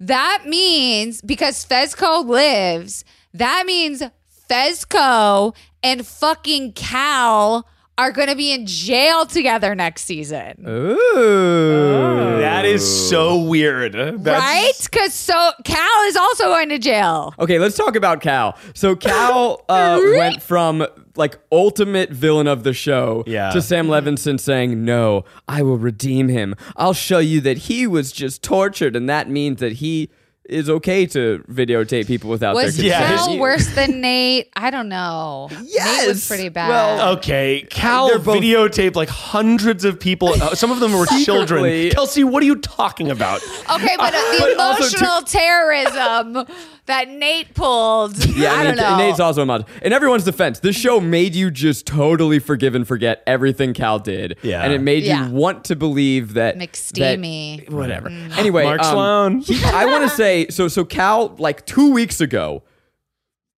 [0.00, 4.02] That means because Fezco lives, that means
[4.50, 10.64] Fezco and fucking Cal are going to be in jail together next season.
[10.66, 12.38] Ooh.
[12.40, 13.92] That is so weird.
[13.92, 14.72] That's, right?
[14.82, 17.34] Because so Cal is also going to jail.
[17.38, 18.58] Okay, let's talk about Cal.
[18.74, 23.50] So Cal uh, went from like ultimate villain of the show Yeah.
[23.50, 26.56] to Sam Levinson saying, "No, I will redeem him.
[26.76, 30.10] I'll show you that he was just tortured, and that means that he
[30.48, 33.08] is okay to videotape people without Was their Yeah.
[33.08, 34.50] consent." Cal worse than Nate?
[34.54, 35.48] I don't know.
[35.50, 36.68] Nate was pretty bad.
[36.68, 40.30] Well, Okay, Cal They're both- videotaped like hundreds of people.
[40.42, 41.90] Uh, some of them were children.
[41.90, 43.40] Kelsey, what are you talking about?
[43.70, 46.46] okay, but uh, the But also to- emotional terrorism
[46.86, 48.16] that Nate pulled.
[48.36, 48.96] Yeah, I, I, mean, don't know.
[48.98, 49.64] Nate's also a mod.
[49.82, 54.36] In everyone's defense, this show made you just totally forgive and forget everything Cal did.
[54.42, 54.62] Yeah.
[54.62, 55.26] And it made Yeah.
[55.28, 56.58] you want to believe that.
[56.58, 57.64] McSteamy.
[57.66, 58.08] that- whatever.
[58.36, 59.40] Anyway, Mark um, Sloan.
[59.40, 60.68] he- I want to say so.
[60.68, 62.62] So Cal, like two weeks ago,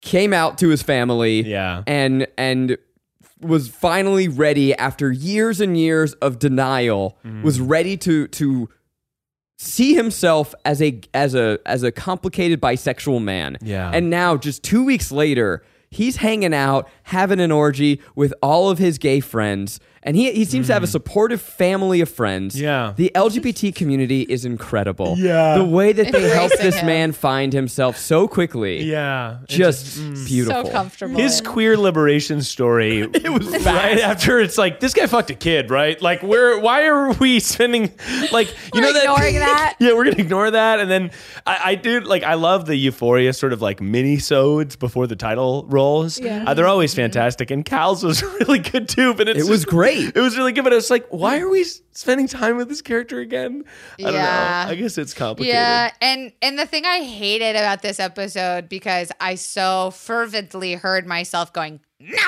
[0.03, 1.43] came out to his family.
[1.43, 1.83] Yeah.
[1.87, 2.79] And and
[3.41, 7.19] was finally ready after years and years of denial.
[7.25, 7.43] Mm-hmm.
[7.43, 8.69] Was ready to to
[9.59, 13.57] see himself as a as a as a complicated bisexual man.
[13.63, 13.91] Yeah.
[13.93, 18.79] And now just 2 weeks later, he's hanging out, having an orgy with all of
[18.79, 22.57] his gay friends, and he he seems to have a supportive family of friends.
[22.57, 22.61] Mm.
[22.63, 22.93] Yeah.
[22.97, 25.17] The LGBT community is incredible.
[25.19, 25.59] Yeah.
[25.59, 26.87] The way that they help this him.
[26.87, 28.85] man find himself so quickly.
[28.85, 30.65] Yeah, It Just beautiful.
[30.67, 31.17] So comfortable.
[31.21, 33.01] His queer liberation story.
[33.15, 36.01] it was right after it's like this guy fucked a kid, right?
[36.01, 36.59] Like, where?
[36.61, 37.93] Why are we spending
[38.33, 39.03] like you We're know that?
[39.03, 39.75] ignoring that?
[39.81, 41.11] yeah, we're gonna ignore that, and then
[41.45, 45.17] I, I do like I love the Euphoria sort of like mini sodes before the
[45.17, 46.21] title rolls.
[46.21, 46.45] Yeah.
[46.47, 49.13] Uh, they're always fantastic, and Cal's was really good too.
[49.15, 49.69] But it's It was just-
[50.03, 50.17] great.
[50.17, 52.83] It was really good, but I was like, why are we spending time with this
[52.83, 53.65] character again?
[53.99, 54.65] I don't Yeah.
[54.67, 54.73] know.
[54.73, 55.55] I guess it's complicated.
[55.55, 61.07] Yeah, and and the thing I hated about this episode because I so fervently heard
[61.07, 62.19] myself going no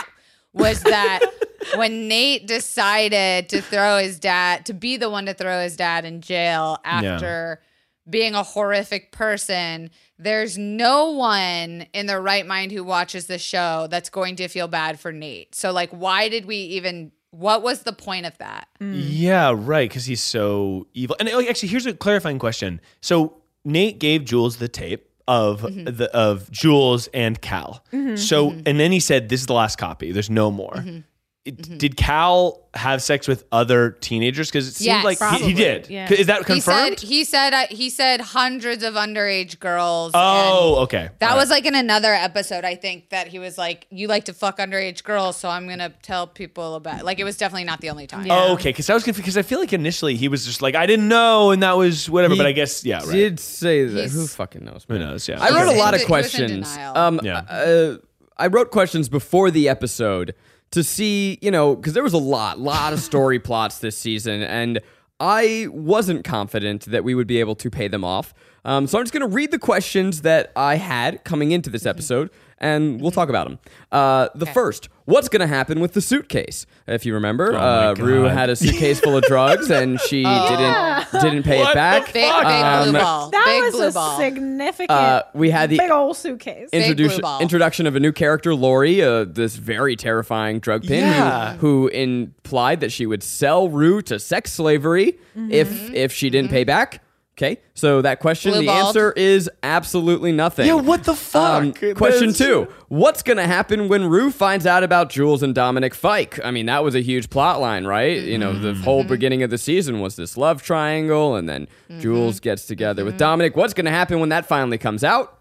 [0.53, 1.21] was that
[1.77, 6.05] when Nate decided to throw his dad to be the one to throw his dad
[6.05, 7.61] in jail after
[8.09, 13.87] being a horrific person, there's no one in their right mind who watches the show
[13.91, 15.55] that's going to feel bad for Nate.
[15.55, 18.69] So like why did we even what was the point of that?
[18.81, 19.89] Yeah, right.
[19.89, 21.17] Because he's so evil.
[21.21, 22.81] And oh, actually, here's a clarifying question.
[23.01, 25.97] So Nate gave Jules the tape of Mm-hmm.
[25.97, 27.85] the of Jules and Cal.
[28.17, 30.11] So and then he said, "This is the last copy.
[30.11, 31.01] There's no more." Mm-hmm.
[31.49, 34.49] It- Did Cal have sex with other teenagers?
[34.49, 35.05] Because it seemed Yes.
[35.05, 35.89] like he- he, did.
[35.91, 36.13] yeah.
[36.13, 37.01] Is that He confirmed?
[37.01, 40.13] said he said uh, he said hundreds of underage girls.
[40.15, 41.09] oh, okay.
[41.21, 41.57] That All was right.
[41.57, 45.03] like in another episode, I think, that he was like, "You like to fuck underage
[45.03, 48.27] girls, so I'm gonna tell people about." Like, it was definitely not the only time.
[48.27, 48.35] Yeah.
[48.49, 48.69] Oh, okay.
[48.71, 49.25] Because I was confused.
[49.25, 52.09] Because I feel like initially he was just like, I didn't know, and that was
[52.11, 52.35] whatever.
[52.35, 53.13] He but I guess, yeah, right.
[53.13, 53.99] Did say that?
[54.01, 54.85] He's- Who fucking knows?
[54.89, 55.27] Who knows?
[55.27, 55.41] Yeah.
[55.43, 56.79] I wrote a lot of de- he was in questions.
[56.95, 57.39] Um, Yeah.
[57.49, 57.97] uh,
[58.37, 60.35] I wrote questions before the episode
[60.73, 64.43] to see, you know, because there was a lot, lot of story plots this season,
[64.43, 64.81] and
[65.21, 68.35] I wasn't confident that we would be able to pay them off.
[68.65, 71.87] Um, so I'm just going to read the questions that I had coming into this
[71.87, 73.59] episode, and we'll talk about them.
[73.93, 76.67] Uh, the first, what's going to happen with the suitcase?
[76.87, 81.07] If you remember, my uh, Rue had a suitcase full of drugs, and she didn't
[81.23, 82.05] didn't pay What it the back.
[82.07, 83.31] Big, big Um, blue ball.
[83.31, 84.19] That big was blue a ball.
[84.19, 84.91] significant.
[84.91, 86.69] Uh, we had the big old suitcase.
[86.71, 91.55] Big blue introduction of a new character, Lori, uh, this very terrifying drug pin Yeah.
[91.57, 95.19] who, who implied that she would sell Rue to sex slavery
[95.51, 97.03] if if she didn't pay back.
[97.39, 98.89] Okay, so that question, Blue the balled.
[98.89, 100.67] answer is absolutely nothing.
[100.67, 101.63] yeah, what the fuck?
[101.63, 105.95] Um, question two: What's going to happen when Rue finds out about Jules and Dominic
[105.95, 106.41] Fike?
[106.45, 108.21] I mean, that was a huge plot line, right?
[108.21, 111.69] You know, the whole beginning of the season was this love triangle, and then
[112.01, 113.55] Jules gets together with Dominic.
[113.55, 115.39] What's going to happen when that finally comes out?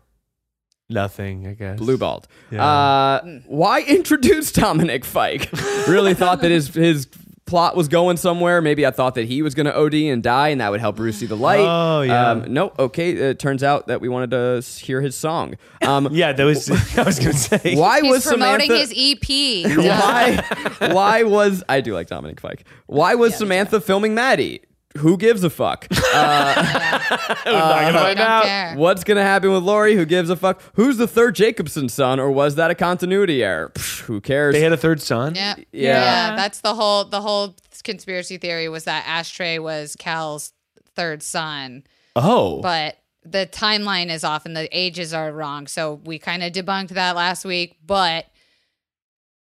[0.90, 1.80] Nothing, I guess.
[1.80, 2.28] Blue balled.
[2.52, 2.64] Yeah.
[2.64, 5.50] Uh, why introduce Dominic Fike?
[5.88, 7.08] really thought that his his
[7.48, 8.62] plot was going somewhere.
[8.62, 10.98] Maybe I thought that he was going to OD and die, and that would help
[10.98, 11.62] Bruce see the light.
[11.62, 12.30] Oh, yeah.
[12.32, 13.12] Um, no, okay.
[13.12, 15.56] It turns out that we wanted to hear his song.
[15.82, 16.70] Um, Yeah, that was.
[16.98, 17.76] I was gonna say.
[17.78, 18.94] Why He's was promoting Samantha?
[18.94, 19.18] his
[19.66, 19.78] EP.
[19.78, 20.92] why?
[20.92, 22.66] Why was I do like Dominic Fike?
[22.86, 24.62] Why was Samantha filming Maddie?
[24.98, 25.88] Who gives a fuck?
[26.18, 28.44] Uh, We're not gonna find out.
[28.46, 28.76] care.
[28.76, 29.96] what's gonna happen with Lori?
[29.96, 30.62] Who gives a fuck?
[30.74, 33.72] Who's the third Jacobson son, or was that a continuity error?
[33.76, 34.54] Psh, who cares?
[34.54, 35.36] They had a third son.
[35.36, 35.56] Yeah.
[35.58, 35.64] Yeah.
[35.72, 36.36] yeah.
[36.36, 40.54] That's the whole the whole conspiracy theory was that Ashtray was Cal's
[40.96, 41.84] third son,
[42.16, 45.68] Oh, but the timeline is off and the ages are wrong.
[45.68, 48.26] So we kind of debunked that last week, but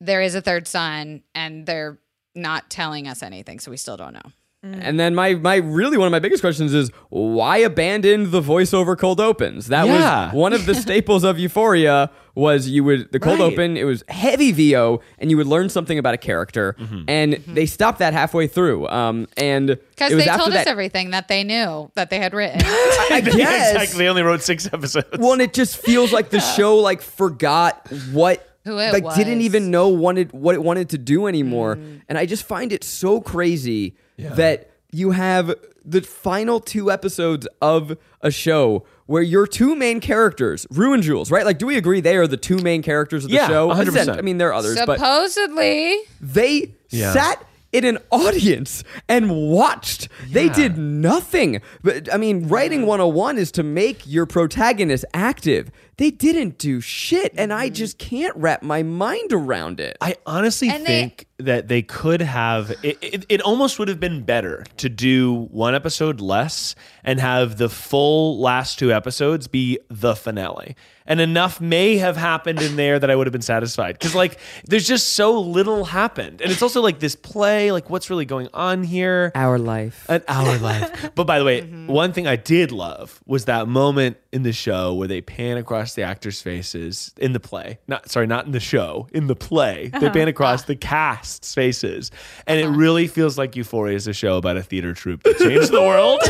[0.01, 1.99] there is a third son and they're
[2.35, 4.33] not telling us anything, so we still don't know.
[4.75, 8.97] And then my my really one of my biggest questions is why abandon the voiceover
[8.99, 9.69] cold opens?
[9.69, 10.27] That Yeah.
[10.27, 13.53] was one of the staples of Euphoria was you would the cold Right.
[13.53, 17.03] open it was heavy VO and you would learn something about a character mm-hmm.
[17.09, 17.55] and mm-hmm.
[17.55, 18.87] they stopped that halfway through.
[18.89, 22.11] Um and Because it was they after told that us everything that they knew that
[22.11, 22.61] they had written.
[22.65, 23.99] I Yeah, guess exactly.
[24.05, 25.19] They only wrote six episodes.
[25.19, 29.41] Well, and it just feels like the show like forgot what Who it like didn't
[29.41, 31.77] even know wanted what it wanted to do anymore.
[31.77, 32.03] Mm.
[32.09, 35.55] And I just find it so crazy that you have
[35.85, 41.31] the final two episodes of a show where your two main characters, Rue and Jules,
[41.31, 41.45] right?
[41.47, 43.69] Like, do we agree they are the two main characters of the Yeah, show?
[43.69, 43.97] 100%.
[43.97, 47.13] Essen- I mean, there are others, but Supposedly, they Yeah.
[47.13, 50.09] sat in an audience and watched.
[50.31, 51.61] They did nothing.
[51.83, 55.71] But I mean, writing 101 is to make your protagonist active.
[55.99, 57.75] They didn't do shit, and I mm-hmm.
[57.75, 59.99] just can't wrap my mind around it.
[60.01, 62.71] I honestly And they- think that they could have.
[62.83, 67.59] It, it, it almost would have been better to do one episode less and have
[67.59, 70.77] the full last two episodes be the finale.
[71.07, 73.95] And enough may have happened in there that I would have been satisfied.
[73.99, 76.43] Because, like, there's just so little happened.
[76.43, 79.33] And it's also like this play, like, what's really going on here?
[79.35, 80.05] Our life.
[80.09, 81.11] An hour life.
[81.15, 81.87] But by the way, mm-hmm.
[81.87, 85.88] one thing I did love was that moment in the show where they pan across
[85.95, 87.79] the actors' faces in the play.
[87.87, 89.89] Not sorry, not in the show, in the play.
[89.89, 90.11] They uh-huh.
[90.11, 92.11] pan across the cast's faces.
[92.47, 92.77] And it uh-huh.
[92.77, 96.21] really feels like Euphoria is a show about a theater troupe that changed the world.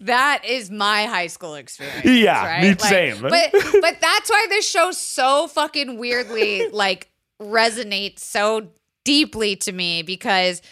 [0.00, 2.04] that is my high school experience.
[2.04, 2.62] Yeah, right?
[2.62, 3.20] me Like, same.
[3.20, 8.68] But but that's why this show so fucking weirdly like resonates so
[9.04, 10.62] deeply to me because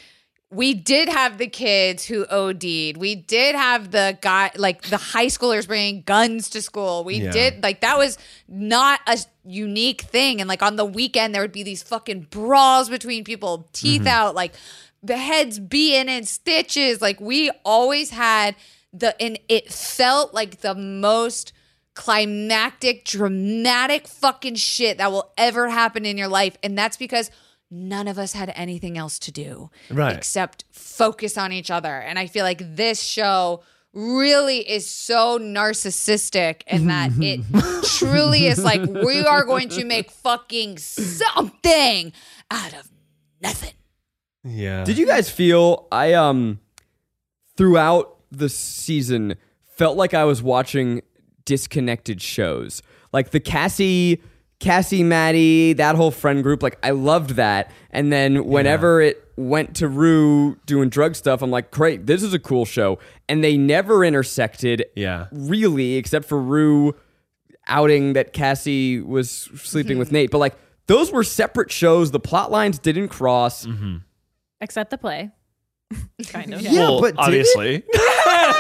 [0.54, 2.96] we did have the kids who OD'd.
[2.96, 7.04] We did have the guy, like the high schoolers bringing guns to school.
[7.04, 7.32] We Yeah.
[7.32, 8.16] did, like, that was
[8.48, 10.40] not a unique thing.
[10.40, 14.08] And, like, on the weekend, there would be these fucking brawls between people, teeth Mm-hmm.
[14.08, 14.54] out, like,
[15.02, 17.02] the heads being in stitches.
[17.02, 18.54] Like, we always had
[18.92, 21.52] the, and it felt like the most
[21.94, 26.56] climactic, dramatic fucking shit that will ever happen in your life.
[26.62, 27.30] And that's because
[27.74, 30.16] none of us had anything else to do Right.
[30.16, 31.94] except focus on each other.
[32.00, 33.62] And I feel like this show
[33.92, 37.40] really is so narcissistic and that it
[37.98, 42.12] truly is like we are going to make fucking something
[42.50, 42.88] out of
[43.40, 43.72] nothing.
[44.44, 44.84] Yeah.
[44.84, 46.60] Did you guys feel I um
[47.56, 49.36] throughout the season
[49.76, 51.02] felt like I was watching
[51.44, 52.82] disconnected shows.
[53.12, 54.20] Like the Cassie
[54.60, 57.70] Cassie Maddie, that whole friend group, like I loved that.
[57.90, 62.32] And then whenever it went to Rue doing drug stuff, I'm like, great, this is
[62.32, 62.98] a cool show.
[63.28, 65.26] And they never intersected Yeah.
[65.32, 66.94] really, except for Rue
[67.66, 70.14] outing that Cassie was sleeping with mm-hmm.
[70.16, 70.30] Nate.
[70.30, 70.54] But like
[70.86, 72.10] those were separate shows.
[72.10, 73.66] The plot lines didn't cross.
[73.66, 73.96] Mm-hmm.
[74.60, 75.30] Except the play.
[76.28, 76.60] kind of.
[76.62, 77.18] Yeah, Well, but did it?
[77.18, 77.82] obviously.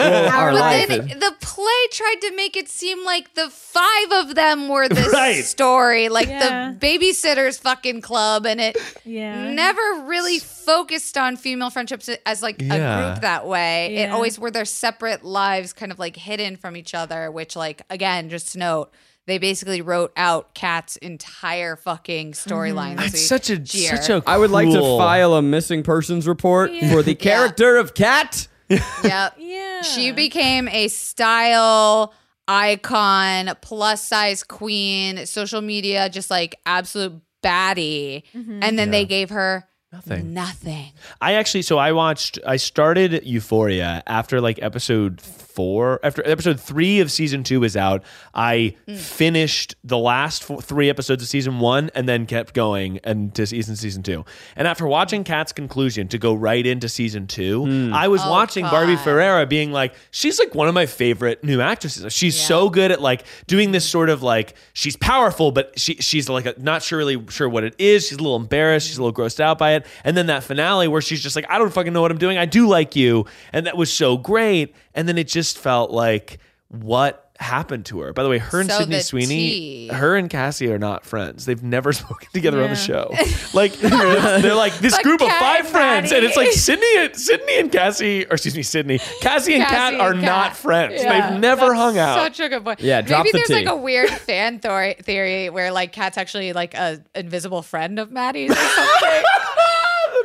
[0.00, 3.48] Well, our But life then is- the play tried to make it seem like the
[3.50, 5.44] five of them were this Right.
[5.44, 6.72] story, like Yeah.
[6.78, 9.50] the babysitters fucking club, and it Yeah.
[9.52, 13.10] never really focused on female friendships as like a Yeah.
[13.10, 13.94] group that way.
[13.96, 14.14] It Yeah.
[14.14, 17.30] always were their separate lives, kind of like hidden from each other.
[17.30, 18.90] Which, like, again, just to note.
[19.26, 22.98] They basically wrote out Kat's entire fucking storyline.
[22.98, 23.96] this It's such a year.
[23.96, 27.78] such a I would like to cruel- file a missing persons report for the character
[27.78, 28.48] of Kat.
[29.04, 29.34] Yep.
[29.38, 29.82] Yeah.
[29.82, 32.14] She became a style
[32.48, 38.22] icon, plus size queen, social media, just like absolute baddie.
[38.34, 38.60] Mm-hmm.
[38.62, 40.34] And then they gave her Nothing.
[40.34, 40.92] Nothing.
[41.20, 45.20] I actually, so I watched, I started Euphoria after like episode
[45.54, 48.02] four, after episode three of season two was out.
[48.34, 53.34] I finished the last four, three episodes of season one and then kept going and
[53.34, 54.24] to season season two.
[54.56, 57.94] And after watching Kat's conclusion to go right into season two, hmm.
[57.94, 59.04] I was oh, watching Barbie God.
[59.04, 62.12] Ferreira being like, she's like one of my favorite new actresses.
[62.12, 66.28] She's so good at like doing this sort of like she's powerful, but she she's
[66.28, 68.08] like a, not sure really sure what it is.
[68.08, 68.88] She's a little embarrassed.
[68.88, 69.86] She's a little grossed out by it.
[70.02, 72.38] And then that finale where she's just like, I don't fucking know what I'm doing.
[72.38, 74.74] I do like you, and that was so great.
[74.94, 76.38] And then it just felt like
[76.68, 78.12] what happened to her.
[78.12, 79.88] By the way, her and So Sydney Sweeney, tea.
[79.88, 81.46] her and Cassie are not friends.
[81.46, 83.12] They've never spoken together on the show.
[83.52, 83.90] Like they're,
[84.40, 86.58] they're like this But group of five and friends, and it's like Maddie.
[86.58, 90.22] Sydney and Sydney and Cassie, or excuse me, Sydney, Cassie and Kat Cassie are and
[90.22, 91.02] not friends.
[91.02, 92.14] Yeah, They've never that's hung out.
[92.18, 92.80] Such a good point.
[92.80, 93.66] Yeah, drop maybe the there's tea.
[93.66, 98.12] like a weird fan thor- theory where like Kat's actually like a invisible friend of
[98.12, 99.22] Maddie's or something.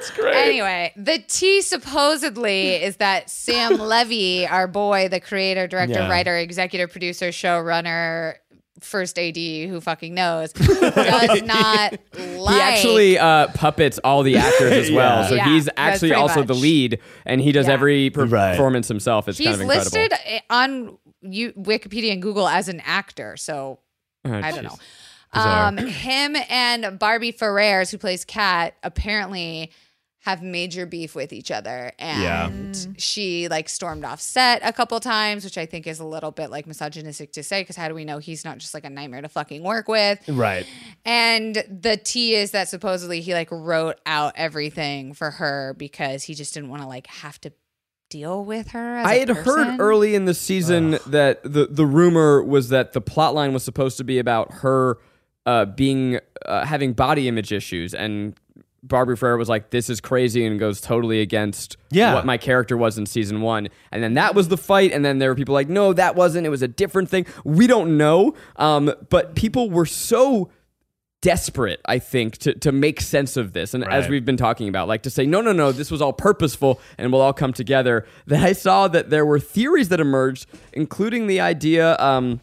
[0.09, 0.35] That's great.
[0.35, 6.09] Anyway, the tea supposedly is that Sam Levy, our boy, the creator, director, Yeah.
[6.09, 8.35] writer, executive producer, showrunner,
[8.81, 11.97] first AD, who fucking knows, does not
[12.37, 12.55] like.
[12.55, 15.23] He actually uh, puppets all the actors as well.
[15.23, 15.27] Yeah.
[15.29, 17.73] So Yeah, he's actually pretty also the lead, and he does Yeah.
[17.73, 18.51] every per- Right.
[18.51, 19.27] performance himself.
[19.27, 19.99] It's He's kind of incredible.
[19.99, 23.79] listed on you, Wikipedia and Google as an actor, so
[24.25, 24.77] Oh, I don't know.
[25.31, 29.71] Um, him and Barbie Ferreira, who plays Kat, apparently
[30.23, 35.43] have major beef with each other, and she like stormed off set a couple times,
[35.45, 38.03] which I think is a little bit like misogynistic to say because how do we
[38.03, 40.27] know he's not just like a nightmare to fucking work with?
[40.27, 40.65] right.
[41.05, 46.33] And the tea is that supposedly he like wrote out everything for her because he
[46.33, 47.53] just didn't want to like have to
[48.09, 48.97] deal with her.
[48.97, 52.93] As I a had heard early in the season that the the rumor was that
[52.93, 54.97] the plot line was supposed to be about her
[55.45, 58.35] uh, being uh, having body image issues, and
[58.89, 62.13] Barbie Ferreira was like, "This is crazy," and goes totally against Yeah.
[62.15, 63.69] what my character was in season one.
[63.91, 66.45] And then that was the fight, and then there were people like, "No, that wasn't.
[66.45, 70.49] It was a different thing." We don't know, um, but people were so
[71.21, 73.73] desperate, I think, to, to make sense of this.
[73.73, 76.13] And as we've been talking about, like to say, no, no, no, this was all
[76.13, 78.05] purposeful and we'll all come together.
[78.27, 82.39] That I saw that there were theories that emerged, including the idea um,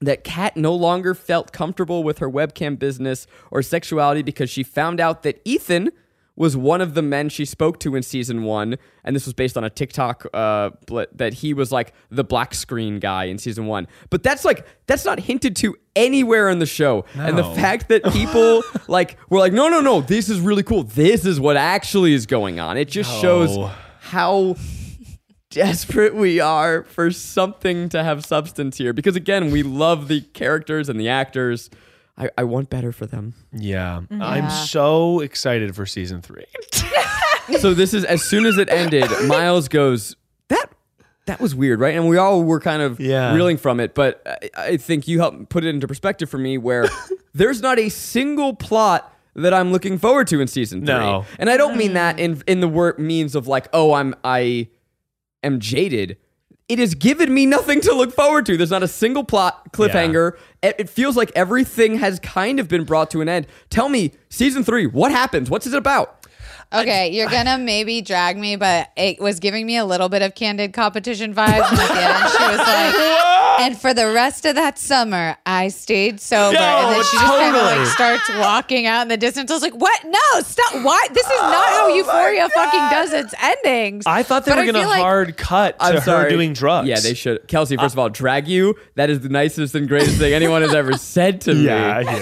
[0.00, 5.00] that Kat no longer felt comfortable with her webcam business or sexuality because she found
[5.00, 5.90] out that Ethan
[6.36, 9.56] was one of the men she spoke to in season one, and this was based
[9.56, 10.70] on a TikTok uh,
[11.12, 13.88] that he was like the black screen guy in season one.
[14.10, 18.04] But that's like that's not hinted to anywhere in the show, and the fact that
[18.12, 20.82] people like were like, no, no, no, this is really cool.
[20.82, 22.76] This is what actually is going on.
[22.76, 23.56] It just shows
[24.00, 24.56] how
[25.56, 28.92] desperate we are for something to have substance here.
[28.92, 31.70] Because again, we love the characters and the actors.
[32.18, 33.32] I, I want better for them.
[33.52, 34.02] Yeah.
[34.02, 34.22] Mm-hmm.
[34.22, 36.44] I'm so excited for season three.
[37.58, 40.14] so this is as soon as it ended, Miles goes,
[40.48, 40.70] That
[41.24, 41.94] that was weird, right?
[41.94, 43.34] And we all were kind of Yeah.
[43.34, 46.58] reeling from it, but I, I think you helped put it into perspective for me
[46.58, 46.86] where
[47.34, 50.94] there's not a single plot that I'm looking forward to in season three.
[50.94, 51.24] No.
[51.38, 51.94] And I don't mean mm-hmm.
[51.94, 54.68] that in in the word means of like, oh, I'm I
[55.46, 56.18] am jaded.
[56.68, 58.56] it has given me nothing to look forward to.
[58.56, 60.36] There's not a single plot cliffhanger.
[60.62, 63.46] It, it feels like everything has kind of been brought to an end.
[63.70, 65.48] Tell me, season three, what happens?
[65.48, 66.26] What's it about?
[66.72, 70.34] Okay, you're gonna maybe drag me, but it was giving me a little bit of
[70.34, 71.70] candid competition vibes.
[71.70, 72.94] And at the end, she was like,
[73.60, 77.26] "And for the rest of that summer, I stayed sober." and then No, she just
[77.26, 79.50] kind of like starts walking out in the distance.
[79.50, 80.04] I was like, "What?
[80.04, 80.82] No, stop!
[80.84, 81.06] Why?
[81.12, 84.62] This is not how oh Euphoria fucking does its endings." I thought they But were
[84.62, 86.30] I going to feel like- hard cut to I'm her sorry.
[86.30, 86.88] doing drugs.
[86.88, 87.46] Yeah, they should.
[87.48, 88.74] Kelsey, first of all, drag you.
[88.96, 91.62] That is the nicest and greatest thing anyone has ever said to me.
[91.64, 92.12] Yeah, yeah.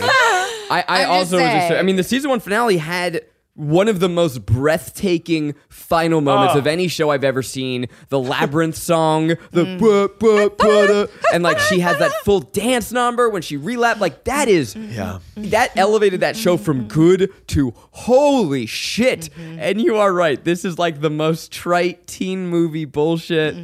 [0.71, 3.23] I, I I'm also just was just, I mean, the season one finale had
[3.57, 6.59] one of the most breathtaking final moments Oh.
[6.59, 7.87] of any show I've ever seen.
[8.09, 12.91] The Labrinth song, the buh, buh, buh, duh, and like she has that full dance
[12.91, 14.01] number when she relapsed.
[14.01, 15.21] Like that is Yeah.
[15.37, 19.31] that elevated that show from good to holy shit.
[19.39, 20.43] And you are right.
[20.43, 23.55] This is like the most trite teen movie bullshit.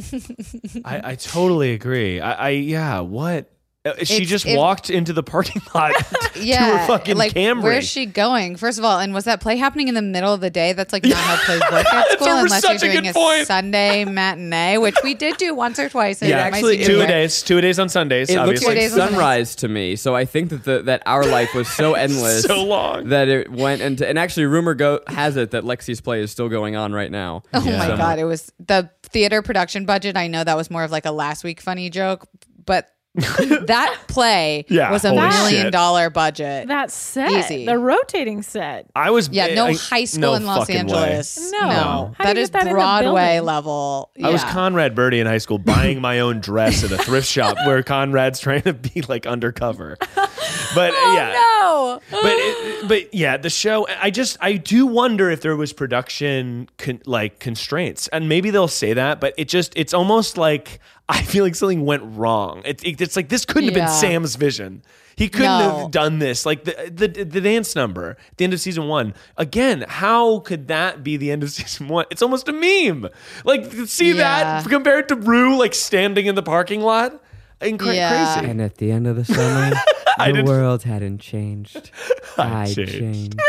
[0.85, 2.21] I, I totally agree.
[2.21, 2.99] I, I yeah.
[3.01, 3.51] What?
[3.87, 5.93] Uh, She It's- just it- walked into the parking lot
[6.35, 7.63] yeah, to her fucking like Camry.
[7.63, 8.55] where's she going?
[8.55, 10.73] First of all, and was that play happening in the middle of the day?
[10.73, 13.45] That's like not how plays work at school, a- unless you're doing good a.
[13.45, 16.21] Sunday matinee, which we did do once or twice.
[16.21, 17.07] Yeah, my actually- senior two year.
[17.07, 18.29] days, two days on Sundays.
[18.29, 19.13] It looks like days on Sunday.
[19.13, 19.95] sunrise to me.
[19.95, 23.09] So I think that the, that our life was so endless, So long.
[23.09, 24.07] that it went into.
[24.07, 27.43] And actually, rumor go has it that Lexi's play is still going on right now.
[27.53, 27.97] Oh my Yeah.
[27.97, 30.17] god, it was the theater production budget.
[30.17, 32.27] I know that was more of like a last week funny joke,
[32.65, 32.89] but
[33.65, 35.73] that play Yeah, was a million shit.
[35.73, 36.67] dollar budget.
[36.67, 37.65] That set, Easy.
[37.65, 38.87] the rotating set.
[38.95, 40.93] I was yeah, no I- high school no in Los fucking way.
[40.97, 41.51] Angeles.
[41.51, 41.59] No.
[41.61, 43.45] no, How do that you is get that in the Broadway building?
[43.45, 44.11] level.
[44.23, 47.57] I was Conrad Birdie in high school buying my own dress at a thrift shop
[47.65, 49.97] where Conrad's trying to be like undercover.
[49.99, 51.31] But oh, yeah.
[51.61, 52.01] no.
[52.11, 56.69] But it, but yeah, the show I just I do wonder if there was production
[56.77, 58.07] con, like constraints.
[58.09, 60.79] And maybe they'll say that, but it just it's almost like
[61.09, 62.61] I feel like something went wrong.
[62.65, 64.81] It, it- it's like this couldn't have been Sam's vision.
[65.15, 65.77] He couldn't No.
[65.79, 66.45] have done this.
[66.45, 69.15] Like the, the the dance number at the end of season one.
[69.35, 72.05] Again, how could that be the end of season one?
[72.11, 73.09] It's almost a meme.
[73.43, 74.61] Like see Yeah.
[74.61, 77.19] that compared to Rue like standing in the parking lot.
[77.61, 78.35] Incra- Yeah.
[78.35, 78.51] Crazy.
[78.51, 79.75] And at the end of the summer,
[80.19, 81.89] I the world hadn't changed.
[82.37, 82.91] I, changed.
[82.91, 83.39] changed.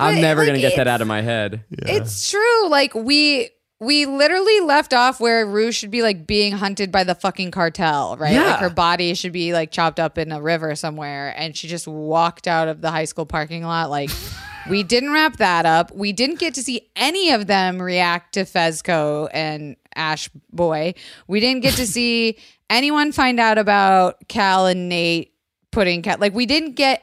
[0.00, 1.62] I'm never like, gonna get that out of my head.
[1.70, 2.68] It's true.
[2.68, 3.50] Like we
[3.82, 8.16] we literally left off where Rue should be like being hunted by the fucking cartel,
[8.16, 8.32] right?
[8.32, 8.52] Yeah.
[8.52, 11.88] Like her body should be like chopped up in a river somewhere, and she just
[11.88, 13.90] walked out of the high school parking lot.
[13.90, 14.10] Like
[14.70, 15.92] we didn't wrap that up.
[15.92, 20.94] We didn't get to see any of them react to Fezco and Ash Boy.
[21.26, 22.38] We didn't get to see
[22.70, 25.34] anyone find out about Cal and Nate
[25.72, 26.18] putting Cal.
[26.18, 27.02] Like we didn't get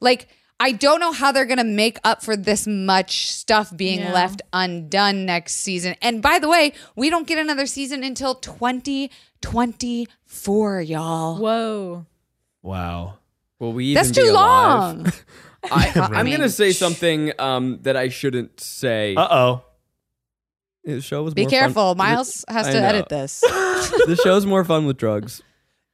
[0.00, 0.28] like
[0.58, 4.12] I don't know how they're going to make up for this much stuff being Yeah.
[4.12, 5.96] left undone next season.
[6.00, 8.34] And by the way, we don't get another season until
[9.42, 11.36] 2024, y'all.
[11.38, 12.06] Whoa.
[12.62, 13.18] Wow.
[13.58, 14.96] Will we That's be too alive?
[14.96, 15.12] long.
[15.70, 19.14] I, I, am mean, gonna say something um, that I shouldn't say.
[19.16, 19.64] Uh oh.
[20.84, 21.90] the show was Be more careful.
[21.90, 21.96] Fun.
[21.98, 22.86] Miles has I to know.
[22.86, 23.40] edit this.
[23.40, 25.42] the show's more fun with drugs.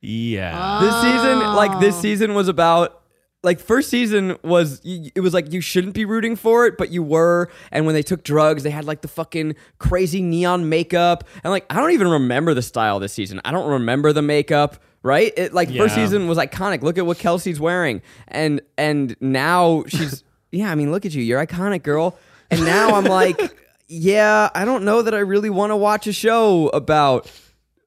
[0.01, 0.81] Yeah.
[0.83, 2.01] This season, like this Oh.
[2.01, 3.02] season, was about
[3.43, 7.03] like first season was it was like you shouldn't be rooting for it, but you
[7.03, 7.51] were.
[7.71, 11.67] And when they took drugs, they had like the fucking crazy neon makeup, and like
[11.69, 13.41] I don't even remember the style this season.
[13.45, 14.77] I don't remember the makeup.
[15.05, 15.33] Right?
[15.37, 16.83] It like first season was iconic.
[16.83, 20.23] Look at what Kelsey's wearing, and and now she's
[20.53, 20.71] yeah.
[20.71, 21.23] I mean, look at you.
[21.23, 22.17] You're iconic, girl.
[22.53, 23.41] And now I'm like,
[23.89, 24.51] yeah.
[24.55, 27.29] I don't know that I really want to watch a show about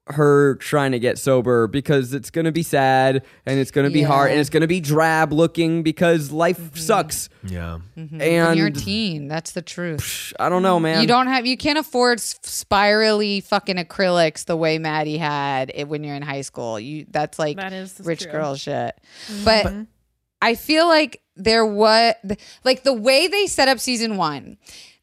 [0.08, 3.92] her trying to get sober because it's going to be sad and it's going to
[3.92, 6.76] be hard and it's going to be drab looking because life mm-hmm.
[6.76, 7.28] sucks.
[7.42, 7.80] Yeah.
[7.96, 8.20] Mm-hmm.
[8.20, 9.26] And And you're a teen.
[9.26, 10.32] That's the truth.
[10.38, 11.00] I don't know, man.
[11.00, 15.88] You don't have, you can't afford s- spirally fucking acrylics the way Maddie had it
[15.88, 16.78] when you're in high school.
[16.78, 18.32] You, that's like That is rich true.
[18.32, 19.00] girl shit.
[19.26, 19.44] Mm-hmm.
[19.44, 19.86] But
[20.40, 22.14] I feel like there was
[22.64, 24.56] like the way they set up season one.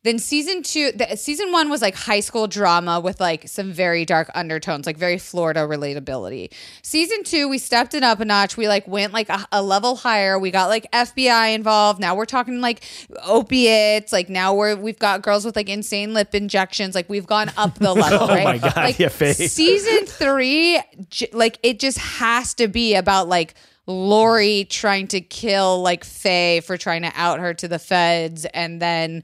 [0.04, 4.04] Then season two, the, season one was like high school drama with like some very
[4.04, 6.52] dark undertones, like very Florida relatability.
[6.82, 8.58] Season two, we stepped it up a notch.
[8.58, 10.38] We like went like a, a level higher.
[10.38, 12.02] We got like FBI involved.
[12.02, 12.84] Now we're talking like
[13.24, 14.12] opiates.
[14.12, 16.96] Like now we're we've got girls with like insane lip injections.
[16.96, 18.24] Like we've gone up the level.
[18.24, 18.44] Oh right?
[18.44, 19.32] my God, Like, yeah, Faye.
[19.34, 23.56] season three, j- like it just has to be about like
[23.88, 28.82] Lori trying to kill like Faye for trying to out her to the feds, and
[28.82, 29.24] then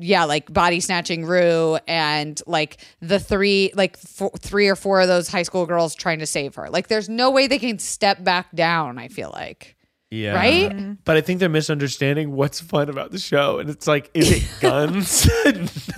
[0.00, 5.08] yeah, like body snatching Rue, and like the three, like four, three or four of
[5.08, 6.68] those high school girls trying to save her.
[6.70, 8.98] Like, there's no way they can step back down.
[8.98, 9.77] I feel like.
[10.10, 10.34] Yeah.
[10.34, 10.70] Right?
[10.70, 10.92] Mm-hmm.
[11.04, 13.58] But I think they're misunderstanding what's fun about the show.
[13.58, 15.26] And it's like, is it guns?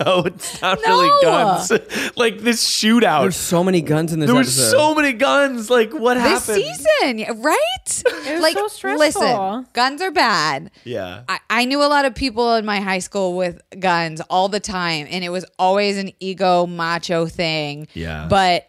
[0.05, 1.71] no, it's not really guns.
[2.17, 3.21] like this shootout.
[3.21, 5.69] There's so many guns in this there was so many guns.
[5.69, 6.63] Like what This happened?
[6.63, 8.03] This season, right?
[8.33, 9.21] was like, so stressful.
[9.21, 10.71] listen, guns are bad.
[10.83, 11.23] Yeah.
[11.29, 14.59] I, I knew a lot of people in my high school with guns all the
[14.59, 17.87] time, and it was always an ego macho thing.
[17.93, 18.27] Yeah.
[18.29, 18.67] But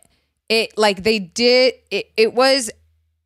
[0.48, 2.70] it like they did it, it was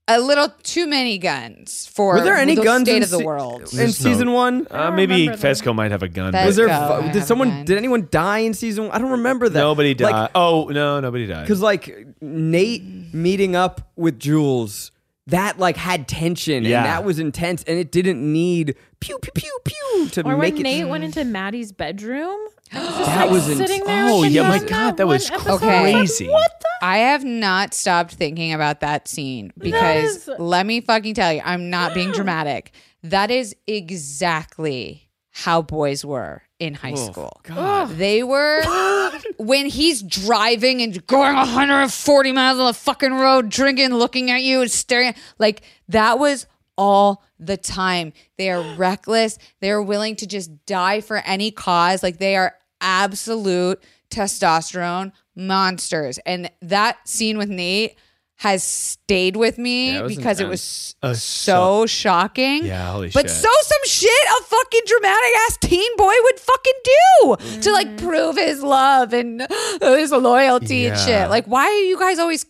[0.09, 3.19] a little too many guns for Were there any the guns state in of the
[3.19, 3.63] se- world.
[3.73, 4.67] in There's no- season one?
[4.71, 5.27] Uh, maybe.
[5.29, 6.33] Fezco might have a gun.
[6.33, 6.67] Fez- but Was there?
[6.69, 7.49] Let's Have did a someone?
[7.49, 7.65] gun.
[7.65, 8.85] Did anyone die in season?
[8.85, 8.93] one?
[8.93, 9.59] I don't remember that.
[9.59, 10.13] nobody died.
[10.13, 11.43] Like, oh no, nobody died.
[11.43, 14.93] Because like Nate meeting up with Jules,
[15.27, 16.79] that like had tension Yeah.
[16.79, 20.31] and that was intense, and it didn't need pew pew pew pew to be.
[20.31, 20.63] Or make when it.
[20.63, 22.39] Nate went into Maddie's bedroom.
[22.73, 24.09] I was just That like was ins- sitting there.
[24.09, 25.49] Oh, with yeah, my God, that was episode.
[25.49, 26.29] I was like, crazy.
[26.29, 26.67] what the?
[26.87, 31.41] I have not stopped thinking about that scene because is- let me fucking tell you,
[31.45, 32.73] I'm not being dramatic.
[33.03, 37.41] That is exactly how boys were in high school.
[37.43, 37.91] God.
[37.91, 38.63] They were
[39.37, 44.63] when he's driving and going 140 miles on the fucking road, drinking, looking at you
[44.63, 46.47] and staring like that was
[46.77, 48.13] all the time.
[48.39, 49.39] They are reckless.
[49.61, 52.03] They are willing to just die for any cause.
[52.03, 56.19] Like they are absolute testosterone monsters.
[56.27, 57.97] And that scene with Nate
[58.41, 60.95] has stayed with me Yeah, it was because it intense.
[61.03, 62.67] was Uh, so, shocking.
[62.67, 63.31] Yeah, holy but shit.
[63.31, 68.37] so some shit a fucking dramatic ass teen boy would fucking do to like prove
[68.37, 69.47] his love and
[69.81, 71.07] his loyalty and Yeah.
[71.07, 71.31] shit.
[71.31, 72.45] Like, why are you guys always?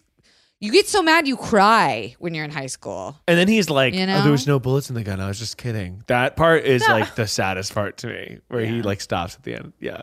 [0.59, 3.15] You get so mad you cry when you're in high school.
[3.29, 5.21] And then he's like, You "Oh, there was no bullets in the gun.
[5.21, 8.81] I was just kidding." That part is like the saddest part to me, where he
[8.81, 9.75] like stops at the end.
[9.81, 10.03] Yeah.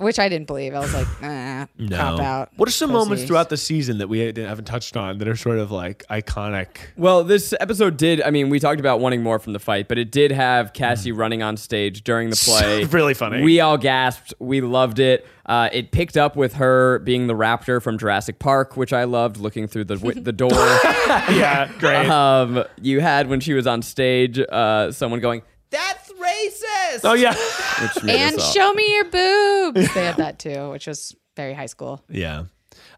[0.00, 0.74] Which I didn't believe.
[0.74, 1.96] I was like, nah, No.
[1.96, 2.48] cop out.
[2.56, 5.58] What are some moments throughout the season that we haven't touched on that are sort
[5.58, 6.68] of like iconic?
[6.96, 8.22] Well, this episode did.
[8.22, 11.12] I mean, we talked about wanting more from the fight, but it did have Cassie
[11.12, 12.84] running on stage during the play.
[12.84, 13.42] really funny.
[13.42, 14.32] We all gasped.
[14.38, 15.26] We loved it.
[15.44, 19.36] Uh, it picked up with her being the raptor from Jurassic Park, which I loved.
[19.36, 20.50] Looking through the wi- the door.
[20.54, 22.08] yeah, great.
[22.08, 27.34] um, you had when she was on stage, uh, someone going, "That's racist." oh yeah,
[28.04, 29.94] Which And show me your boobs.
[29.94, 32.02] they had that too, which was very high school.
[32.08, 32.44] yeah.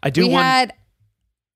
[0.02, 0.44] I do we want.
[0.44, 0.74] had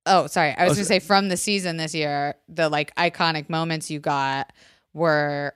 [0.07, 3.51] oh sorry i was Oh, gonna say from the season this year the like iconic
[3.51, 4.53] moments you got
[4.95, 5.53] were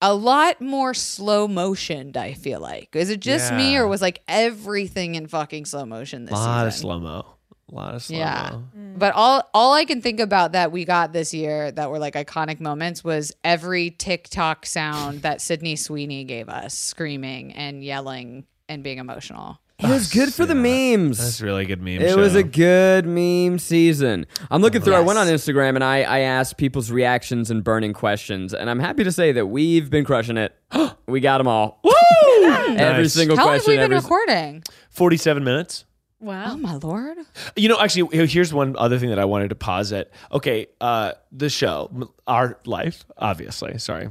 [0.00, 4.22] a lot more slow motioned i feel like is it just me or was like
[4.28, 7.26] everything in fucking slow motion this a lot of slow mo.
[7.72, 8.22] A lot of slow mo.
[8.22, 8.58] yeah
[8.96, 12.14] but all all i can think about that we got this year that were like
[12.14, 18.82] iconic moments was every tiktok sound that sydney sweeney gave us screaming and yelling and
[18.84, 21.18] being emotional It was good for the memes.
[21.18, 22.00] That's really good meme.
[22.02, 22.16] It show.
[22.18, 24.26] was a good meme season.
[24.48, 24.94] I'm looking through.
[24.94, 28.78] I went on Instagram and I, I asked people's reactions and burning questions, and I'm
[28.78, 30.54] happy to say that we've been crushing it.
[31.08, 31.80] we got them all.
[31.82, 31.90] Woo!
[32.44, 33.12] Every Nice.
[33.12, 35.84] single how long have we been every, recording forty-seven minutes.
[36.22, 36.52] Wow.
[36.52, 37.18] oh my lord
[37.56, 40.12] You know, actually, here's one other thing that I wanted to posit.
[40.30, 43.76] Okay, uh, the show, our life, obviously.
[43.78, 44.08] Sorry,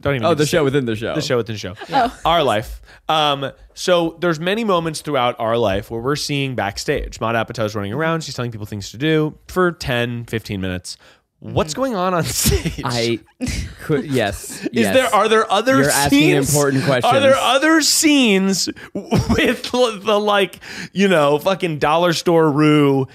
[0.00, 0.24] don't even.
[0.26, 1.14] oh, the to say show within the show.
[1.14, 2.10] the show within the show.
[2.24, 2.82] Our life.
[3.08, 7.20] Um, so there's many moments throughout our life where we're seeing backstage.
[7.20, 8.24] Maude Apatow's running around.
[8.24, 10.96] She's telling people things to do for 10, 15 minutes.
[11.42, 12.82] What's going on on stage?
[12.84, 13.18] I
[13.80, 14.06] could.
[14.06, 14.64] Yes.
[14.66, 14.94] Is yes.
[14.94, 16.54] there are there other You're asking scenes?
[16.54, 20.60] important Are there other scenes with the, the, like
[20.92, 23.08] you know fucking dollar store Rue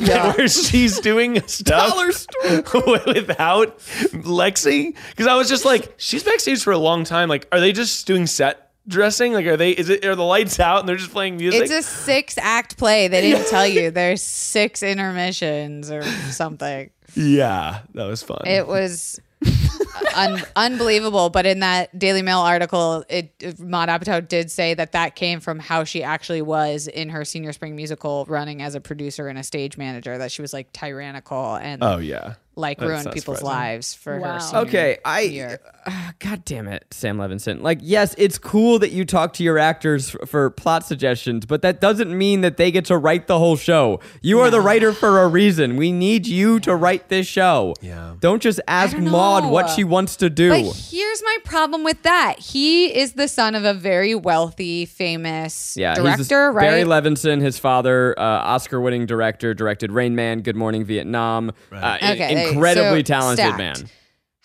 [0.00, 3.00] where she's doing stuff Dollar store.
[3.06, 4.96] without Lexi?
[5.10, 7.28] Because I was just like, she's backstage for a long time.
[7.28, 9.32] Like, are they just doing set dressing?
[9.32, 9.70] Like, are they?
[9.70, 10.04] Is it?
[10.04, 11.62] Are the lights out and they're just playing music?
[11.62, 13.06] It's a six act play.
[13.06, 16.02] They didn't tell you there's six intermissions or
[16.32, 16.90] something.
[17.14, 18.42] Yeah, that was fun.
[18.46, 19.20] It was
[20.14, 21.30] un- unbelievable.
[21.30, 25.58] But in that Daily Mail article, it Maude Apatow did say that that came from
[25.58, 29.42] how she actually was in her senior spring musical, running as a producer and a
[29.42, 30.18] stage manager.
[30.18, 32.34] That she was like tyrannical and oh yeah.
[32.56, 33.46] like that's ruined people's surprising.
[33.74, 34.34] lives for Wow.
[34.34, 34.40] her.
[34.40, 35.20] Senior Okay, I.
[35.20, 35.60] year.
[35.86, 37.62] Uh, God damn it, Sam Levinson.
[37.62, 41.62] Like, yes, it's cool that you talk to your actors f- for plot suggestions, but
[41.62, 44.00] that doesn't mean that they get to write the whole show.
[44.20, 45.76] You are the writer for a reason.
[45.76, 47.74] We need you to write this show.
[47.80, 48.14] Yeah.
[48.20, 50.50] Don't just ask don't Maude what she wants to do.
[50.50, 52.38] But here's my problem with that.
[52.38, 56.62] He is the son of a very wealthy, famous yeah, director, this- right?
[56.68, 61.52] Barry Levinson, his father, uh, Oscar-winning director, directed Rain Man, Good Morning Vietnam.
[61.72, 63.58] Uh, Okay, incredibly so talented stacked.
[63.58, 63.74] man.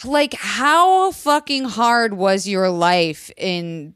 [0.03, 3.93] like how fucking hard was your life in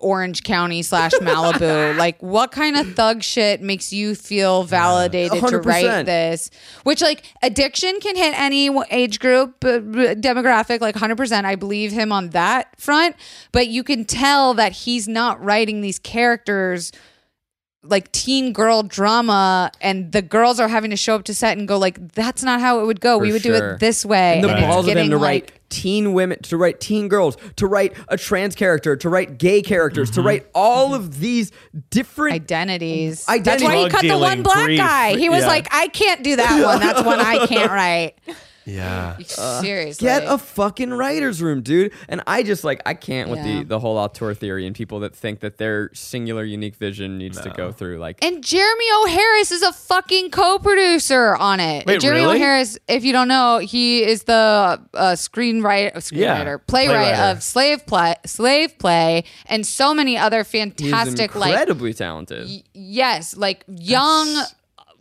[0.00, 1.96] Orange County slash Malibu.
[1.98, 5.64] like, what kind of thug shit makes you feel validated to 100%.
[5.64, 6.50] write this?
[6.82, 11.44] Which, like, addiction can hit any age group, uh, demographic, like 100%.
[11.44, 13.16] I believe him on that front.
[13.52, 16.92] But you can tell that he's not writing these characters
[17.82, 21.66] like teen girl drama and the girls are having to show up to set and
[21.66, 24.34] go like that's not how it would go we For would do it this way
[24.34, 27.08] And the it's balls of him getting, to like, write teen women, to write teen
[27.08, 31.52] girls, to write a trans character, to write gay characters, to write all of these
[31.90, 33.26] different identities.
[33.28, 33.44] Identities.
[33.44, 35.16] That's why he cut the one black grief, guy.
[35.16, 35.46] He was yeah.
[35.46, 36.80] like, I can't do that one.
[36.80, 38.18] That's one I can't write.
[38.66, 39.16] Yeah.
[39.60, 40.04] Seriously.
[40.06, 41.92] Get a fucking writer's room, dude.
[42.08, 43.58] And I just like I can't with Yeah.
[43.60, 47.40] the the whole auteur theory and people that think that their singular unique vision needs
[47.40, 49.06] to go through like and Jeremy O.
[49.08, 51.86] Harris is a fucking co-producer on it.
[51.86, 52.36] Wait, Jeremy really?
[52.36, 52.38] O.
[52.38, 54.32] Harris, if you don't know, he is the
[54.94, 57.32] uh, screenwriter, screenwriter, Yeah, playwright playwriter.
[57.32, 62.48] of Slave Play, Slave Play, and so many other he's fantastic, like incredibly talented.
[62.74, 64.28] yes, like young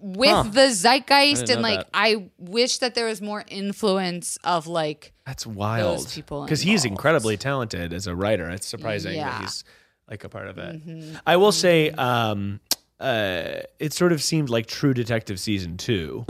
[0.01, 0.43] with Huh.
[0.43, 1.89] the zeitgeist, and like that.
[1.93, 6.09] I wish that there was more influence of like That's wild.
[6.09, 8.49] People Because he's incredibly talented as a writer.
[8.49, 9.29] It's surprising Yeah.
[9.29, 9.63] that he's
[10.09, 10.81] like a part of it.
[11.27, 12.59] I will say, um,
[12.99, 16.25] uh, it sort of seemed like True Detective season two,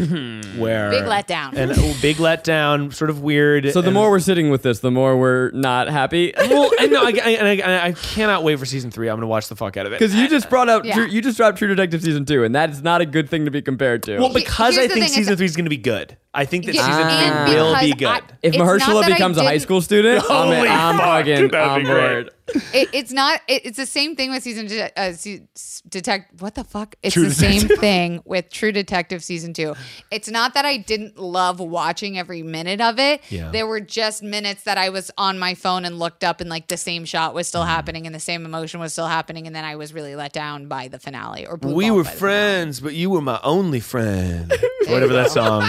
[0.58, 1.54] where Big letdown.
[1.56, 3.72] and oh, big letdown, sort of weird.
[3.72, 6.32] So the and- more we're sitting with this, the more we're not happy.
[6.38, 9.10] well, I know, I, I, and I, I cannot wait for season three.
[9.10, 10.00] I'm going to watch the fuck out of it.
[10.00, 10.94] Because you just brought out, Yeah.
[10.96, 13.46] True, you just dropped True Detective season two, and that is not a good thing
[13.46, 14.20] to be compared to.
[14.20, 16.18] well, because I here's the think thing, season it's- three is going to be good.
[16.32, 18.08] I think that Yeah, season and three will be because good.
[18.08, 20.68] I- if it's not Mahershala that I becomes a high didn't- school student, I'm, Holy
[20.70, 22.14] I'm fuck, fucking dude, that'd on be great.
[22.26, 22.30] board.
[22.74, 23.42] It, it's not.
[23.48, 25.44] It, it's the same thing with season de- uh, se-
[25.88, 26.42] detect.
[26.42, 26.96] What the fuck?
[27.04, 29.76] It's True the same thing with True Detective season two.
[30.12, 33.22] It's not that I didn't love watching every minute of it.
[33.30, 33.52] Yeah.
[33.52, 36.68] There were just minutes that I was on my phone and looked up, and like
[36.68, 37.50] the same shot was Mm.
[37.50, 40.34] still happening, and the same emotion was still happening, and then I was really let
[40.34, 41.46] down by the finale.
[41.48, 44.52] Or we were friends, but you were my only friend.
[44.88, 45.64] Whatever that song.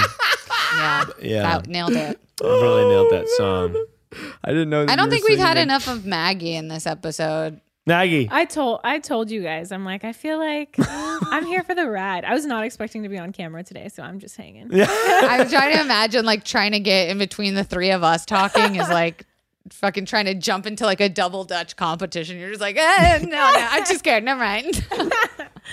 [0.74, 1.42] Yeah, Yeah.
[1.42, 2.20] That- nailed it.
[2.42, 3.76] I really nailed that song.
[4.44, 4.86] I didn't know.
[4.86, 5.62] That I don't think we've had singing.
[5.64, 7.60] enough of Maggie in this episode.
[7.86, 8.28] Maggie.
[8.30, 9.72] I told I told you guys.
[9.72, 12.24] I'm like, I feel like I'm here for the ride.
[12.24, 14.70] I was not expecting to be on camera today, so I'm just hanging.
[14.72, 18.76] I'm trying to imagine like trying to get in between the three of us talking
[18.76, 19.26] is like
[19.70, 22.38] fucking trying to jump into like a double Dutch competition.
[22.38, 24.24] You're just like, eh, no, no, I'm too scared.
[24.24, 24.86] Never mind.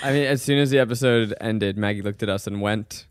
[0.02, 3.06] I mean, as soon as the episode ended, Maggie looked at us and went,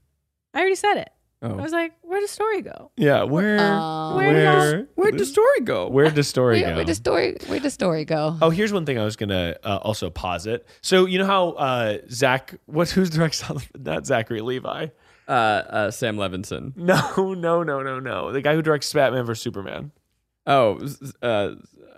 [0.53, 1.09] I already said it.
[1.41, 2.91] I "Oh, was like, where'd the story go?
[2.97, 6.75] Yeah, where Um, Where did where where'd the story go?" where'd the story Where, go?
[6.77, 7.37] where the story?
[7.45, 8.37] Where the story go?
[8.41, 10.65] Oh, here's one thing I was gonna uh, also posit.
[10.81, 13.43] So you know how uh, Zach, what who's directs
[13.77, 14.87] not Zachary Levi?
[15.27, 16.73] Uh, uh, Sam Levinson.
[16.77, 18.31] No, no, no, no, no.
[18.31, 19.91] The guy who directs Batman vs Superman.
[20.47, 21.55] Oh, z- uh,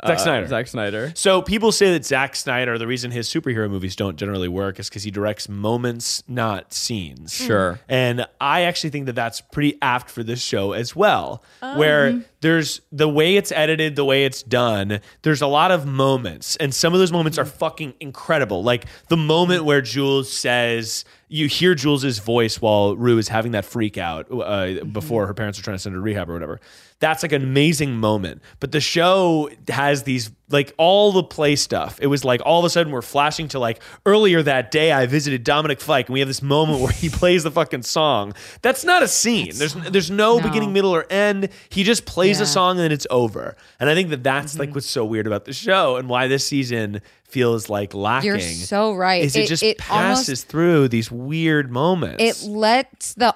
[0.08, 0.48] Zack uh, Snyder.
[0.48, 1.12] Zack Snyder.
[1.14, 4.88] So people say that Zack Snyder, the reason his superhero movies don't generally work is
[4.88, 7.34] because he directs moments, not scenes.
[7.34, 7.82] Sure.
[7.90, 12.80] And I actually think that that's pretty apt for this show as well, where there's
[12.94, 16.94] the way it's edited, the way it's done, there's a lot of moments, and some
[16.94, 18.64] of those moments are fucking incredible.
[18.64, 23.66] Like the moment where Jules says, you hear Jules's voice while Rue is having that
[23.66, 26.62] freak out uh, before her parents are trying to send her to rehab or whatever.
[27.00, 28.42] That's like an amazing moment.
[28.60, 31.98] But the show has these like all the play stuff.
[32.02, 35.06] It was like all of a sudden we're flashing to like earlier that day I
[35.06, 38.34] visited Dominic Fike and we have this moment where he plays the fucking song.
[38.62, 39.52] That's not a scene.
[39.56, 40.44] There's there's no, No.
[40.44, 41.50] beginning, middle, or end.
[41.70, 43.56] He just plays a song and then it's over.
[43.80, 44.76] And I think that that's like mm-hmm.
[44.76, 48.28] what's so weird about the show and why this season feels like lacking.
[48.28, 49.24] You're so right.
[49.24, 52.22] Is it, It- just it passes almost- through these weird moments?
[52.22, 53.34] it lets the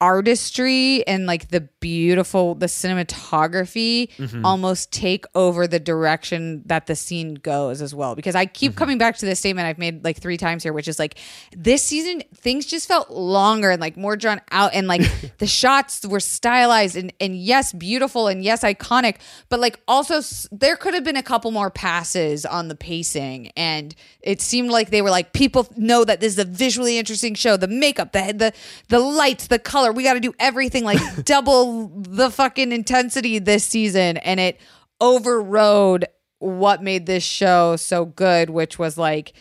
[0.00, 4.44] artistry and like the beautiful the cinematography Mm-hmm.
[4.44, 8.78] almost take over the direction that the scene goes as well because i keep Mm-hmm.
[8.78, 11.18] coming back to this statement i've made like three times here which is like
[11.56, 15.02] this season things just felt longer and like more drawn out and like
[15.38, 19.16] the shots were stylized and, and yes beautiful and yes iconic
[19.48, 20.20] but like also
[20.52, 24.90] there could have been a couple more passes on the pacing and it seemed like
[24.90, 28.32] they were like people know that this is a visually interesting show the makeup the
[28.36, 28.52] the
[28.88, 33.64] the lights the color we got to do everything like double the fucking intensity this
[33.64, 34.60] season and it
[35.00, 36.06] overrode
[36.38, 39.32] what made this show so good which was like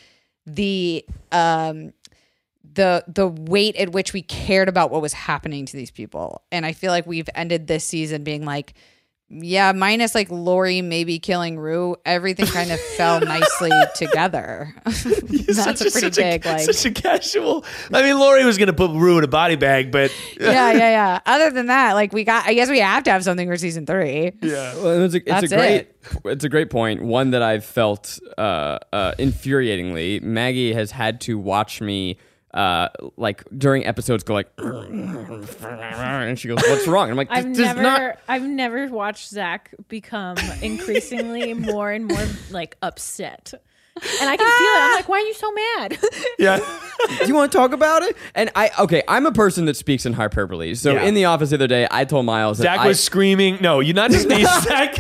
[0.46, 1.94] the um
[2.76, 6.44] the the weight at which we cared about what was happening to these people.
[6.52, 8.74] And i feel like we've ended this season being like
[9.30, 14.74] yeah, minus like Lori maybe killing Rue, everything kind of fell nicely together.
[14.86, 17.66] That's Such a pretty such big, like, such a casual.
[17.92, 21.20] I mean, Lori was gonna put Rue in a body bag, but yeah, yeah, yeah.
[21.26, 23.86] Other than that, like we got, I guess we have to have something for season
[23.86, 24.32] three.
[24.42, 24.76] yeah.
[24.76, 25.98] Well, it's a, it's That's a great it.
[26.26, 27.02] it's a great point.
[27.04, 30.22] One that I've felt uh, uh, infuriatingly.
[30.22, 32.18] Maggie has had to watch me
[32.56, 32.88] uh,
[33.18, 37.58] like during episodes go like, and she goes, "What's wrong?" And I'm like, I've "This
[37.58, 43.54] does never, not." I've never watched Zach become increasingly more and more like upset,
[44.20, 44.82] and I can feel it.
[44.82, 45.98] I'm like, why are you so mad?
[46.38, 46.60] Yeah.
[47.20, 48.18] Do you want to talk about it?
[48.34, 50.74] And I okay, I'm a person that speaks in hyperbole.
[50.76, 51.04] So Yeah.
[51.04, 53.58] in the office the other day, I told Miles that Zach I- was screaming.
[53.62, 54.44] No, you're not just me.
[54.64, 54.96] Zach,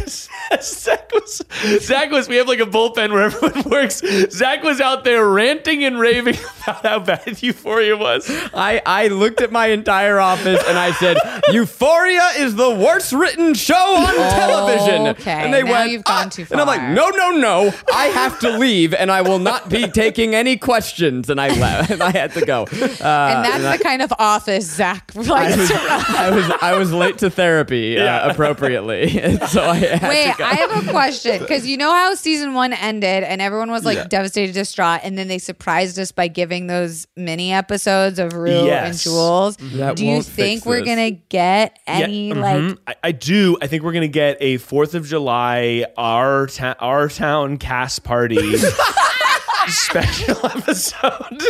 [0.61, 1.41] Zach was.
[1.81, 2.29] Zach was.
[2.29, 4.01] We have like a bullpen where everyone works.
[4.31, 8.29] Zach was out there ranting and raving about how bad Euphoria was.
[8.53, 11.17] I, I looked at my entire office and I said,
[11.51, 15.07] Euphoria is the worst written show on television.
[15.07, 15.31] okay.
[15.31, 16.93] And they Now went, you've gone "Ah." too And I'm like, far.
[16.93, 17.73] no, no, no.
[17.93, 21.29] I have to leave and I will not be taking any questions.
[21.29, 22.63] And I left and I had to go.
[22.63, 25.86] Uh, and that's the kind of office Zach I likes was, to run.
[26.15, 30.38] I was I was late to therapy uh, appropriately, and so I had Wait, to
[30.38, 30.43] go.
[30.45, 33.97] I have a question because you know how season one ended and everyone was like
[33.97, 34.07] Yeah.
[34.07, 38.67] devastated, distraught, and then they surprised us by giving those mini episodes of Rue and
[38.67, 39.03] Yes.
[39.03, 39.57] Jules.
[39.57, 40.88] That Do you think we're this.
[40.88, 42.55] gonna get any Yeah, like?
[42.57, 42.77] mhm.
[42.88, 43.57] I, I do.
[43.61, 48.36] I think we're gonna get a Fourth of July our ta- our town cast party
[49.67, 51.43] special episode.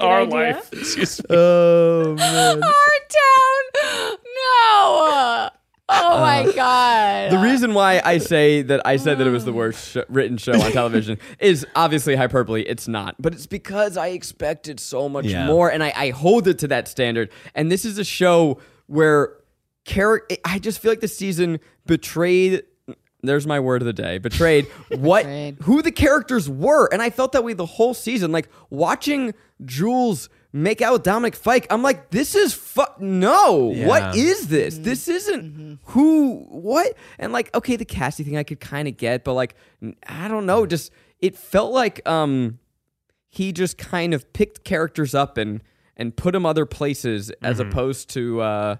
[0.00, 0.34] our idea.
[0.34, 0.72] life.
[0.72, 1.26] Excuse me.
[1.36, 2.62] oh man.
[2.62, 4.16] Our town?
[4.24, 5.50] No.
[5.88, 7.32] Oh uh, my god.
[7.32, 9.56] The reason why I say that I said that it was the mm.
[9.56, 12.62] worst sh- written show on television is obviously hyperbole.
[12.62, 15.46] It's not, but it's because I expected so much Yeah.
[15.46, 17.30] more, and I, I hold it to that standard.
[17.54, 19.36] And this is a show where
[19.84, 20.36] character.
[20.44, 22.62] I just feel like the season betrayed.
[23.22, 24.18] There's my word of the day.
[24.18, 25.58] Betrayed what Betrayed.
[25.62, 28.32] who the characters were, and I felt that way the whole season.
[28.32, 29.32] Like watching
[29.64, 33.72] Jules make out with Dominic Fike, I'm like, this is fu- no.
[33.86, 34.22] What Yeah.
[34.22, 34.76] is this?
[34.78, 36.94] This isn't who what?
[37.18, 39.54] And like, okay, the Cassie thing I could kind of get, but like,
[40.08, 40.66] i don't know.
[40.66, 42.58] Just it felt like um
[43.28, 45.62] he just kind of picked characters up and
[45.96, 48.76] and put them other places as opposed to uh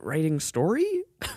[0.00, 0.86] writing story.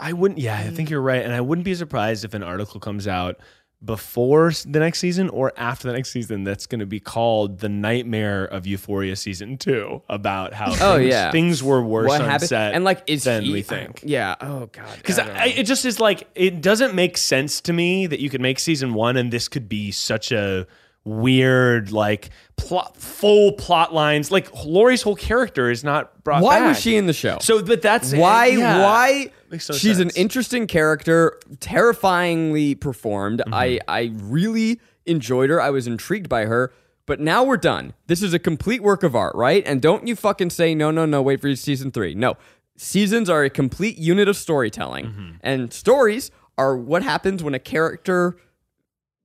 [0.00, 0.40] I wouldn't.
[0.40, 0.92] Yeah, I think mm.
[0.92, 3.36] you're right, and I wouldn't be surprised if an article comes out
[3.82, 7.68] before the next season or after the next season that's going to be called "The
[7.68, 11.30] Nightmare of Euphoria" season two about how Oh, things, yeah.
[11.30, 12.48] things were worse what on happened?
[12.48, 14.02] set And like, is than he- we think.
[14.04, 14.36] Yeah.
[14.40, 14.96] Oh god.
[14.96, 18.40] Because I it just is like it doesn't make sense to me that you could
[18.42, 20.66] make season one and this could be such a
[21.04, 24.30] weird like plot, full plot lines.
[24.30, 26.42] Like Lori's whole character is not brought.
[26.42, 26.68] why back.
[26.68, 27.38] was she in the show?
[27.40, 28.82] So, but that's why yeah.
[28.82, 33.54] why no she's an interesting character terrifyingly performed Mm-hmm.
[33.54, 36.72] i i really enjoyed her i was intrigued by her
[37.06, 40.14] but now we're done this is a complete work of art right and don't you
[40.14, 42.36] fucking say no no no wait for season three no
[42.76, 45.30] seasons are a complete unit of storytelling Mm-hmm.
[45.40, 48.36] and stories are what happens when a character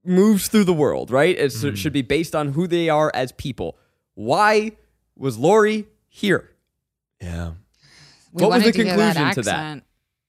[0.05, 1.67] moves through the world right It's- Mm-hmm.
[1.67, 1.77] it mm.
[1.77, 3.77] should be based on who they are as people
[4.13, 4.71] why
[5.17, 6.51] was lori here
[7.21, 7.51] Yeah.
[8.31, 9.55] We what was the to hear that conclusion to that?
[9.55, 9.83] accent.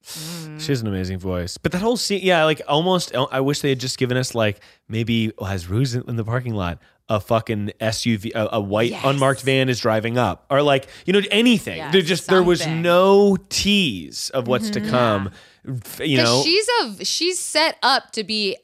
[0.06, 0.60] Mm.
[0.60, 1.58] She has an amazing voice.
[1.58, 4.32] But that whole scene, yeah, like almost, uh, I wish they had just given us
[4.36, 8.60] like maybe oh, well, as Rue's in the parking lot, a fucking SUV, a, a
[8.60, 9.02] white Yes.
[9.04, 11.78] unmarked van is driving up, or like you know anything.
[11.78, 14.90] Yes, there just there was no tease of what's to mm-hmm.
[14.90, 15.30] come.
[15.68, 16.68] F- You 'Cause know, she's
[17.00, 18.56] a she's set up to be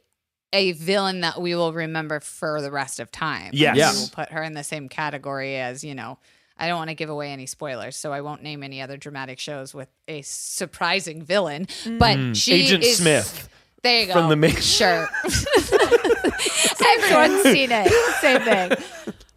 [0.53, 3.51] a villain that we will remember for the rest of time.
[3.53, 3.95] Yes.
[3.95, 6.19] We will put her in the same category as you know.
[6.59, 9.39] I don't want to give away any spoilers, so I won't name any other dramatic
[9.39, 11.67] shows with a surprising villain.
[11.99, 12.63] But she Mm.
[12.65, 13.49] Agent is, Smith.
[13.83, 14.13] There you go.
[14.13, 15.09] from the main- Sure.
[16.97, 17.91] Everyone's seen it.
[18.21, 18.73] Same thing.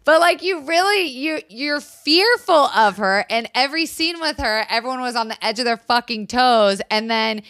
[0.04, 5.00] But like you really you you're fearful of her and every scene with her, everyone
[5.00, 6.80] was on the edge of their fucking toes.
[6.90, 7.42] And then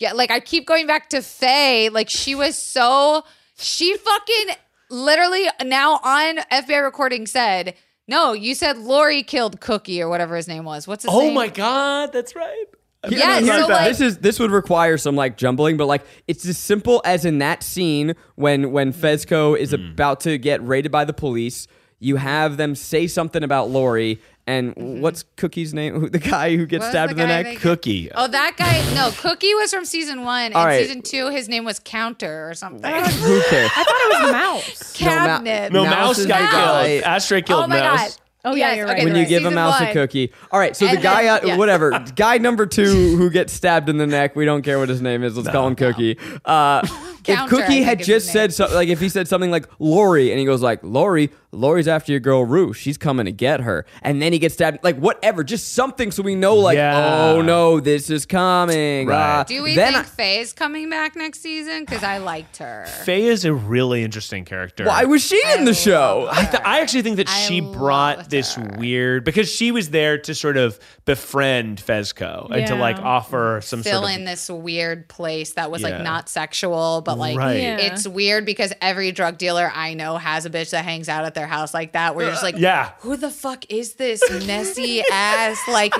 [0.00, 1.88] yeah, like I keep going back to Faye.
[1.90, 3.22] Like she was so
[3.56, 4.56] she fucking
[4.90, 7.74] literally now on FBI recording said,
[8.08, 10.88] No, you said Lori killed Cookie or whatever his name was.
[10.88, 11.34] What's his oh name?
[11.34, 12.64] my god, that's right.
[13.08, 16.44] Yeah, Here's so like this is this would require some like jumbling, but like it's
[16.44, 19.92] as simple as in that scene when when Fezco is Mm.
[19.92, 21.66] about to get raided by the police,
[21.98, 25.94] you have them say something about Lori and what's Cookie's name?
[26.00, 27.46] Who, the guy who gets What stabbed the in the neck.
[27.46, 28.10] that- Cookie.
[28.12, 28.94] Oh, that guy.
[28.94, 30.52] No, Cookie was from season one.
[30.52, 30.82] All and right.
[30.86, 32.90] season two, his name was Counter or something.
[32.92, 33.70] Who cares?
[33.76, 35.00] I thought it was Mouse.
[35.00, 35.72] No, Ma- Cabinet.
[35.72, 37.02] no, Mouse Mouse is got the guy- killed.
[37.04, 37.98] Ashtray killed oh my Mouse.
[38.16, 38.20] god.
[38.42, 39.04] Oh yeah, Yes, you're okay, right.
[39.04, 39.20] when right.
[39.20, 40.32] you give a Season mouse a cookie.
[40.50, 41.56] All right, so the guy, then- uh, yeah.
[41.58, 44.34] whatever, guy number two who gets stabbed in the neck.
[44.34, 45.36] We don't care what his name is.
[45.36, 46.16] Let's call him Cookie.
[46.46, 48.50] Uh, if Counter, I Cookie had just said name.
[48.52, 52.12] so, like if he said something like Lori, and he goes like Lori, Lori's after
[52.12, 52.72] your girl Rue.
[52.72, 54.84] She's coming to get her, and then he gets stabbed.
[54.84, 56.54] Like whatever, just something so we know.
[56.56, 57.32] Like Yeah.
[57.34, 59.08] oh no, this is coming.
[59.08, 59.40] Right.
[59.40, 61.84] Uh, Do we then think I- Faye's coming back next season?
[61.84, 62.86] Because I liked her.
[63.04, 64.84] Faye is a really interesting character.
[64.84, 66.28] why was she in the show?
[66.30, 68.76] I, th- I actually think that I she brought loved this her.
[68.78, 72.80] weird because she was there to sort of befriend Fezco and to Yeah.
[72.80, 75.88] like offer some Fill sort of in this weird place that was Yeah.
[75.90, 77.60] like not sexual, but like Right.
[77.60, 77.76] Yeah.
[77.78, 81.34] it's weird because every drug dealer I know has a bitch that hangs out at
[81.40, 82.14] their house like that.
[82.14, 82.92] Where you're just uh, like, yeah.
[83.00, 85.58] who the fuck is this messy ass?
[85.66, 85.94] Like,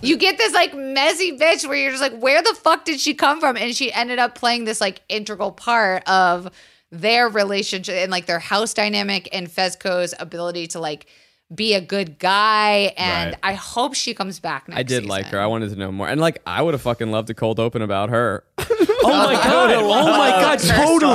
[0.00, 3.14] you get this like messy bitch where you're just like, where the fuck did she
[3.14, 3.56] come from?
[3.56, 6.50] And she ended up playing this like integral part of
[6.90, 11.06] their relationship and like their house dynamic and Fezco's ability to like
[11.54, 12.92] be a good guy.
[12.96, 13.40] And Right.
[13.42, 15.38] I hope she comes back next I did like her.
[15.40, 17.82] I wanted to know more, and like I would have fucking loved a cold open
[17.82, 18.44] about her.
[19.08, 19.70] Oh my god!
[19.70, 20.60] Oh my god!
[20.60, 21.14] her Totally.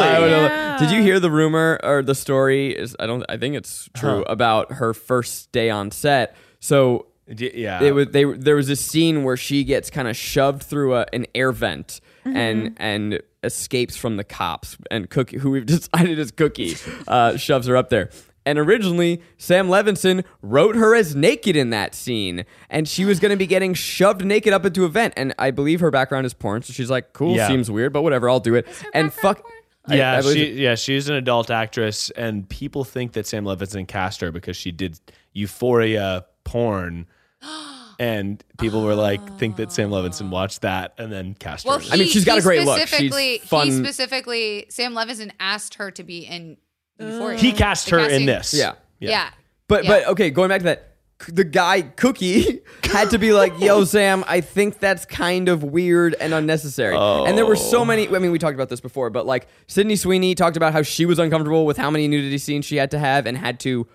[0.71, 0.87] I would have- Yeah.
[0.87, 2.71] Did you hear the rumor or the story?
[2.77, 3.23] Is I don't.
[3.29, 6.35] I think it's true about her first day on set.
[6.59, 7.81] So D- Yeah.
[7.81, 11.05] it was they there was a scene where she gets kind of shoved through a,
[11.13, 16.31] an air vent and and escapes from the cops and Cookie who we've decided is
[16.31, 16.75] Cookie
[17.07, 18.09] uh, shoves her up there.
[18.43, 23.29] And originally, Sam Levinson wrote her as naked in that scene, and she was going
[23.29, 25.13] to be getting shoved naked up into a vent.
[25.15, 27.47] And I believe her background is porn, so she's like, "Cool, Yeah.
[27.47, 29.43] seems weird, but whatever, I'll do it." And fuck,
[29.85, 29.93] porn?
[29.93, 33.87] I- yeah, I she, yeah, she's an adult actress, and people think that Sam Levinson
[33.87, 34.99] cast her because she did
[35.33, 37.07] Euphoria porn,
[37.99, 40.31] and people were like, think that Sam Levinson ah.
[40.31, 41.83] watched that and then cast Well, her.
[41.83, 42.79] he, I mean, she's got a great look.
[42.79, 43.67] She's specifically- fun.
[43.67, 46.57] He specifically, Sam Levinson asked her to be in
[46.99, 47.37] Euphoria.
[47.37, 48.53] he cast The her in this.
[48.53, 48.73] Yeah.
[48.99, 49.29] Yeah.
[49.67, 49.89] But Yeah.
[49.89, 50.90] but okay, going back to that, c-
[51.27, 56.15] the guy Cookie had to be like, "Yo, Sam, I think that's kind of weird
[56.19, 58.07] and unnecessary." And there were so many.
[58.07, 61.05] I mean, we talked about this before, but like Sydney Sweeney talked about how she
[61.05, 63.87] was uncomfortable with how many nudity scenes she had to have and had to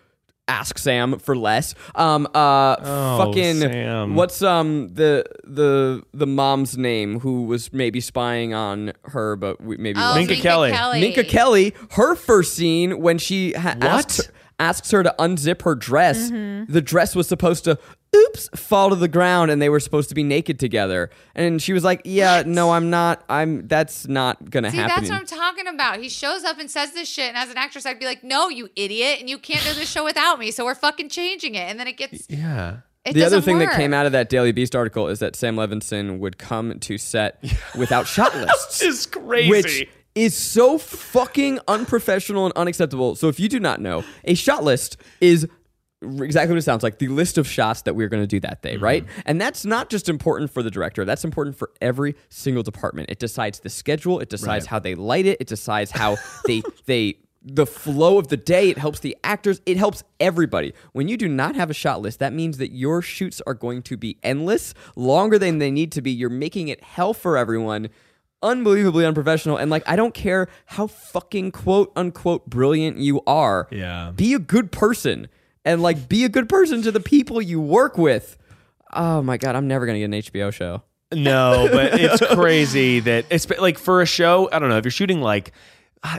[0.48, 1.74] ask Sam for less.
[1.96, 2.76] Um, uh,
[3.18, 4.14] fucking Sam.
[4.14, 9.76] what's um the the the mom's name who was maybe spying on her, but we,
[9.76, 10.28] maybe Oh, wasn't.
[10.28, 11.00] Minka Kelly.
[11.00, 13.84] Minka Kelly, her first scene when she ha- What?
[13.84, 16.72] asked her, asks her to unzip her dress, Mm-hmm.
[16.72, 17.78] the dress was supposed to,
[18.14, 21.10] oops, fall to the ground, and they were supposed to be naked together.
[21.34, 23.22] And she was like, "Yeah, no, I'm not.
[23.28, 23.66] I'm.
[23.68, 25.98] That's not gonna See, happen." that's what I'm talking about.
[26.00, 28.48] He shows up and says this shit, and as an actress, I'd be like, "No,
[28.48, 31.68] you idiot, and you can't do this show without me." So we're fucking changing it,
[31.70, 32.26] and then it gets.
[32.30, 32.78] yeah.
[33.04, 35.54] It the other thing that came out of that Daily Beast article is that Sam
[35.54, 37.38] Levinson would come to set
[37.78, 38.34] without shot
[38.82, 39.06] lists.
[39.16, 43.14] Which is so fucking unprofessional and unacceptable.
[43.14, 45.46] So if you do not know, a shot list is
[46.02, 48.62] exactly what it sounds like the list of shots that we're going to do that
[48.62, 49.04] day, right?
[49.04, 49.20] Mm-hmm.
[49.26, 53.10] And that's not just important for the director, that's important for every single department.
[53.10, 54.70] It decides the schedule, it decides Right.
[54.70, 58.78] how they light it, it decides how they they the flow of the day, it
[58.78, 60.74] helps the actors, it helps everybody.
[60.92, 63.82] When you do not have a shot list, that means that your shoots are going
[63.82, 66.10] to be endless, longer than they need to be.
[66.10, 67.88] You're making it hell for everyone
[68.46, 73.68] unbelievably unprofessional and like I don't care how fucking quote unquote brilliant you are.
[73.70, 74.12] Yeah.
[74.14, 75.28] Be a good person
[75.64, 78.38] and like be a good person to the people you work with.
[78.92, 80.82] Oh my god, I'm never going to get an HBO show.
[81.12, 84.48] No, but it's crazy that it's like for a show.
[84.50, 85.52] I don't know if you're shooting like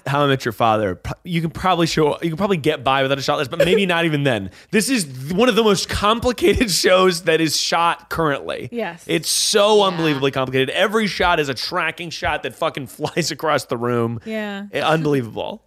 [0.06, 1.00] How I Met Your Father.
[1.24, 2.18] You can probably show.
[2.22, 4.52] You can probably get by without a shot list, but maybe not even then.
[4.72, 8.70] This is one of the most complicated shows that is shot currently.
[8.72, 9.04] Yes.
[9.08, 10.70] it's so unbelievably complicated.
[10.72, 14.20] Every shot is a tracking shot that fucking flies across the room.
[14.26, 14.68] Yeah.
[14.72, 15.64] Eh, unbelievable.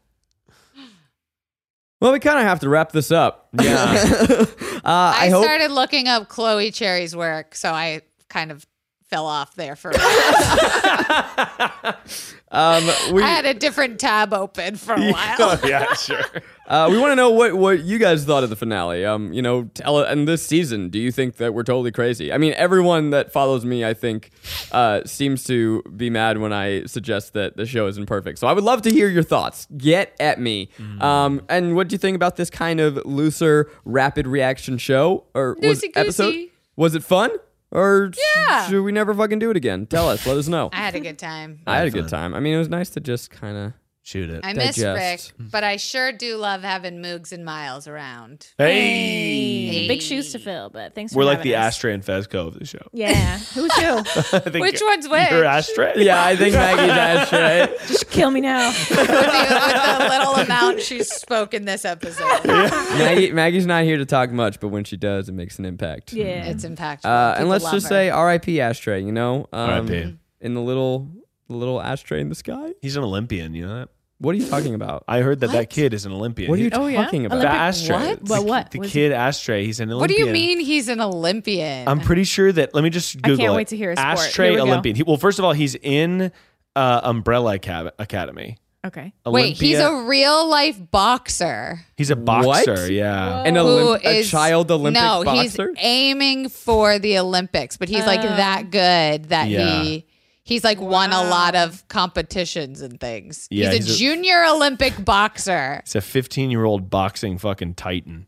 [2.01, 3.49] Well, we kind of have to wrap this up.
[3.61, 3.75] Yeah.
[3.77, 8.01] uh, I, I, hope started looking up Chloe Cherry's work, so I
[8.31, 8.67] kind of
[9.11, 11.97] fell off there for a while.
[12.53, 15.37] um, we I had a different tab open for a while.
[15.41, 16.23] oh, yeah, sure.
[16.69, 19.05] uh, we want to know what, what you guys thought of the finale.
[19.05, 22.33] Um, you know, tell and this season, do you think that we're totally crazy?
[22.33, 24.31] I mean, everyone that follows me, I think,
[24.71, 28.39] uh, seems to be mad when I suggest that the show isn't perfect.
[28.39, 29.67] So I would love to hear your thoughts.
[29.77, 30.71] Get at me.
[31.01, 35.57] Um, and what do you think about this kind of looser, rapid reaction show or
[35.61, 36.51] was episode?
[36.77, 37.31] Was it fun?
[37.73, 38.11] Or
[38.47, 38.69] Yeah.
[38.69, 39.87] should we never fucking do it again?
[39.87, 40.27] Tell us.
[40.27, 40.71] Let us know.
[40.73, 41.61] I had a good time.
[41.67, 42.35] I had a good time.
[42.35, 43.73] I mean, it was nice to just kind of
[44.03, 44.41] Shoot it.
[44.45, 48.49] I miss Rick, but I sure do love having Moogs and Miles around.
[48.57, 49.87] hey.
[49.89, 51.13] Big shoes to fill, but thanks.
[51.13, 51.29] For watching.
[51.29, 51.75] We're for like the us.
[51.75, 52.79] Ashtray and Fezco of the show.
[52.93, 53.99] Yeah, who's who?
[53.99, 54.03] I
[54.41, 55.31] think Which one's which?
[55.31, 56.03] You're Ashtray.
[56.03, 57.77] Yeah, I think Maggie's Ashtray.
[57.89, 58.69] Just kill me now.
[58.69, 62.45] with, the, with the little amount she's spoken this episode.
[62.47, 66.13] Maggie, Maggie's not here to talk much, but when she does, it makes an impact.
[66.15, 66.47] Yeah.
[66.47, 67.05] It's impactful.
[67.05, 67.89] Uh, and let's just her.
[67.89, 68.61] say R.I.P.
[68.61, 69.03] Ashtray.
[69.05, 70.17] You know, um, R.I.P..
[70.41, 71.11] in the little
[71.51, 72.73] the little ashtray in the sky.
[72.81, 73.55] He's an Olympian.
[73.55, 73.89] You know that?
[74.19, 75.03] What are you talking about?
[75.09, 76.51] I heard that that kid is an Olympian.
[76.51, 77.05] What are you He- Oh, yeah?
[77.05, 77.39] talking the about?
[77.39, 77.97] Olympic- Ashtray.
[77.97, 78.25] what?
[78.27, 78.71] The, Well, what?
[78.71, 79.65] The Was kid Ashtray.
[79.65, 80.01] He's an Olympian.
[80.01, 81.89] what do you mean he's an Olympian?
[81.89, 82.75] I'm pretty sure that.
[82.75, 83.57] Let me just I Google can't it.
[83.57, 84.19] wait to hear his sport.
[84.19, 84.65] Ashtray Here we go.
[84.67, 84.97] Olympian.
[84.97, 86.33] He, well, first of all, he's in
[86.77, 88.59] uh, Umbrella Acad- Academy.
[88.87, 89.13] okay.
[89.25, 91.81] Wait, he's Olympia- a real life boxer.
[91.97, 92.73] he's a boxer.
[92.75, 92.91] What?
[92.91, 93.43] Yeah.
[93.45, 95.69] An who Olymp- a is- child Olympic no, boxer?
[95.69, 99.83] he's aiming for the Olympics, but he's like that good that Yeah.
[99.83, 100.05] he
[100.45, 103.47] he's like won a lot of competitions and things.
[103.51, 107.75] Yeah, he's a he's a- junior Olympic boxer, He's a 15 year old boxing fucking
[107.75, 108.27] titan.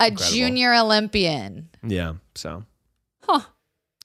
[0.00, 1.68] a junior Olympian.
[1.86, 2.14] Yeah.
[2.34, 2.64] So
[3.24, 3.40] Huh.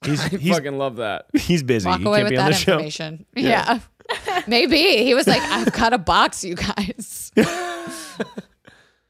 [0.06, 1.26] he's I he's fucking love that.
[1.34, 1.88] he's busy.
[1.90, 2.72] Walk he away can't with be on that the show.
[2.74, 3.26] information.
[3.36, 3.80] Yeah.
[4.48, 5.04] Maybe.
[5.04, 7.32] He was like, I've got to box you guys.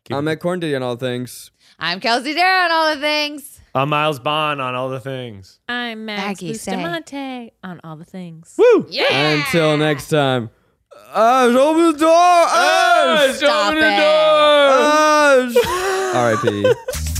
[0.09, 1.51] I'm at Corn Diddy on all things.
[1.77, 3.56] I'm Kelsey Dare on all the things.
[3.77, 5.59] I'm Miles Bond on all the things.
[5.69, 6.71] I'm Max Maggie, say.
[6.71, 8.55] Bustamante on all the things.
[8.57, 8.87] Woo!
[8.89, 9.35] Yeah.
[9.35, 10.49] Until next time.
[11.13, 12.09] Ash, open the door!
[12.09, 13.35] Ash!
[13.35, 13.81] Stop open it.
[13.81, 15.57] the door!
[16.09, 16.43] Ash!
[16.43, 17.16] R.I.P.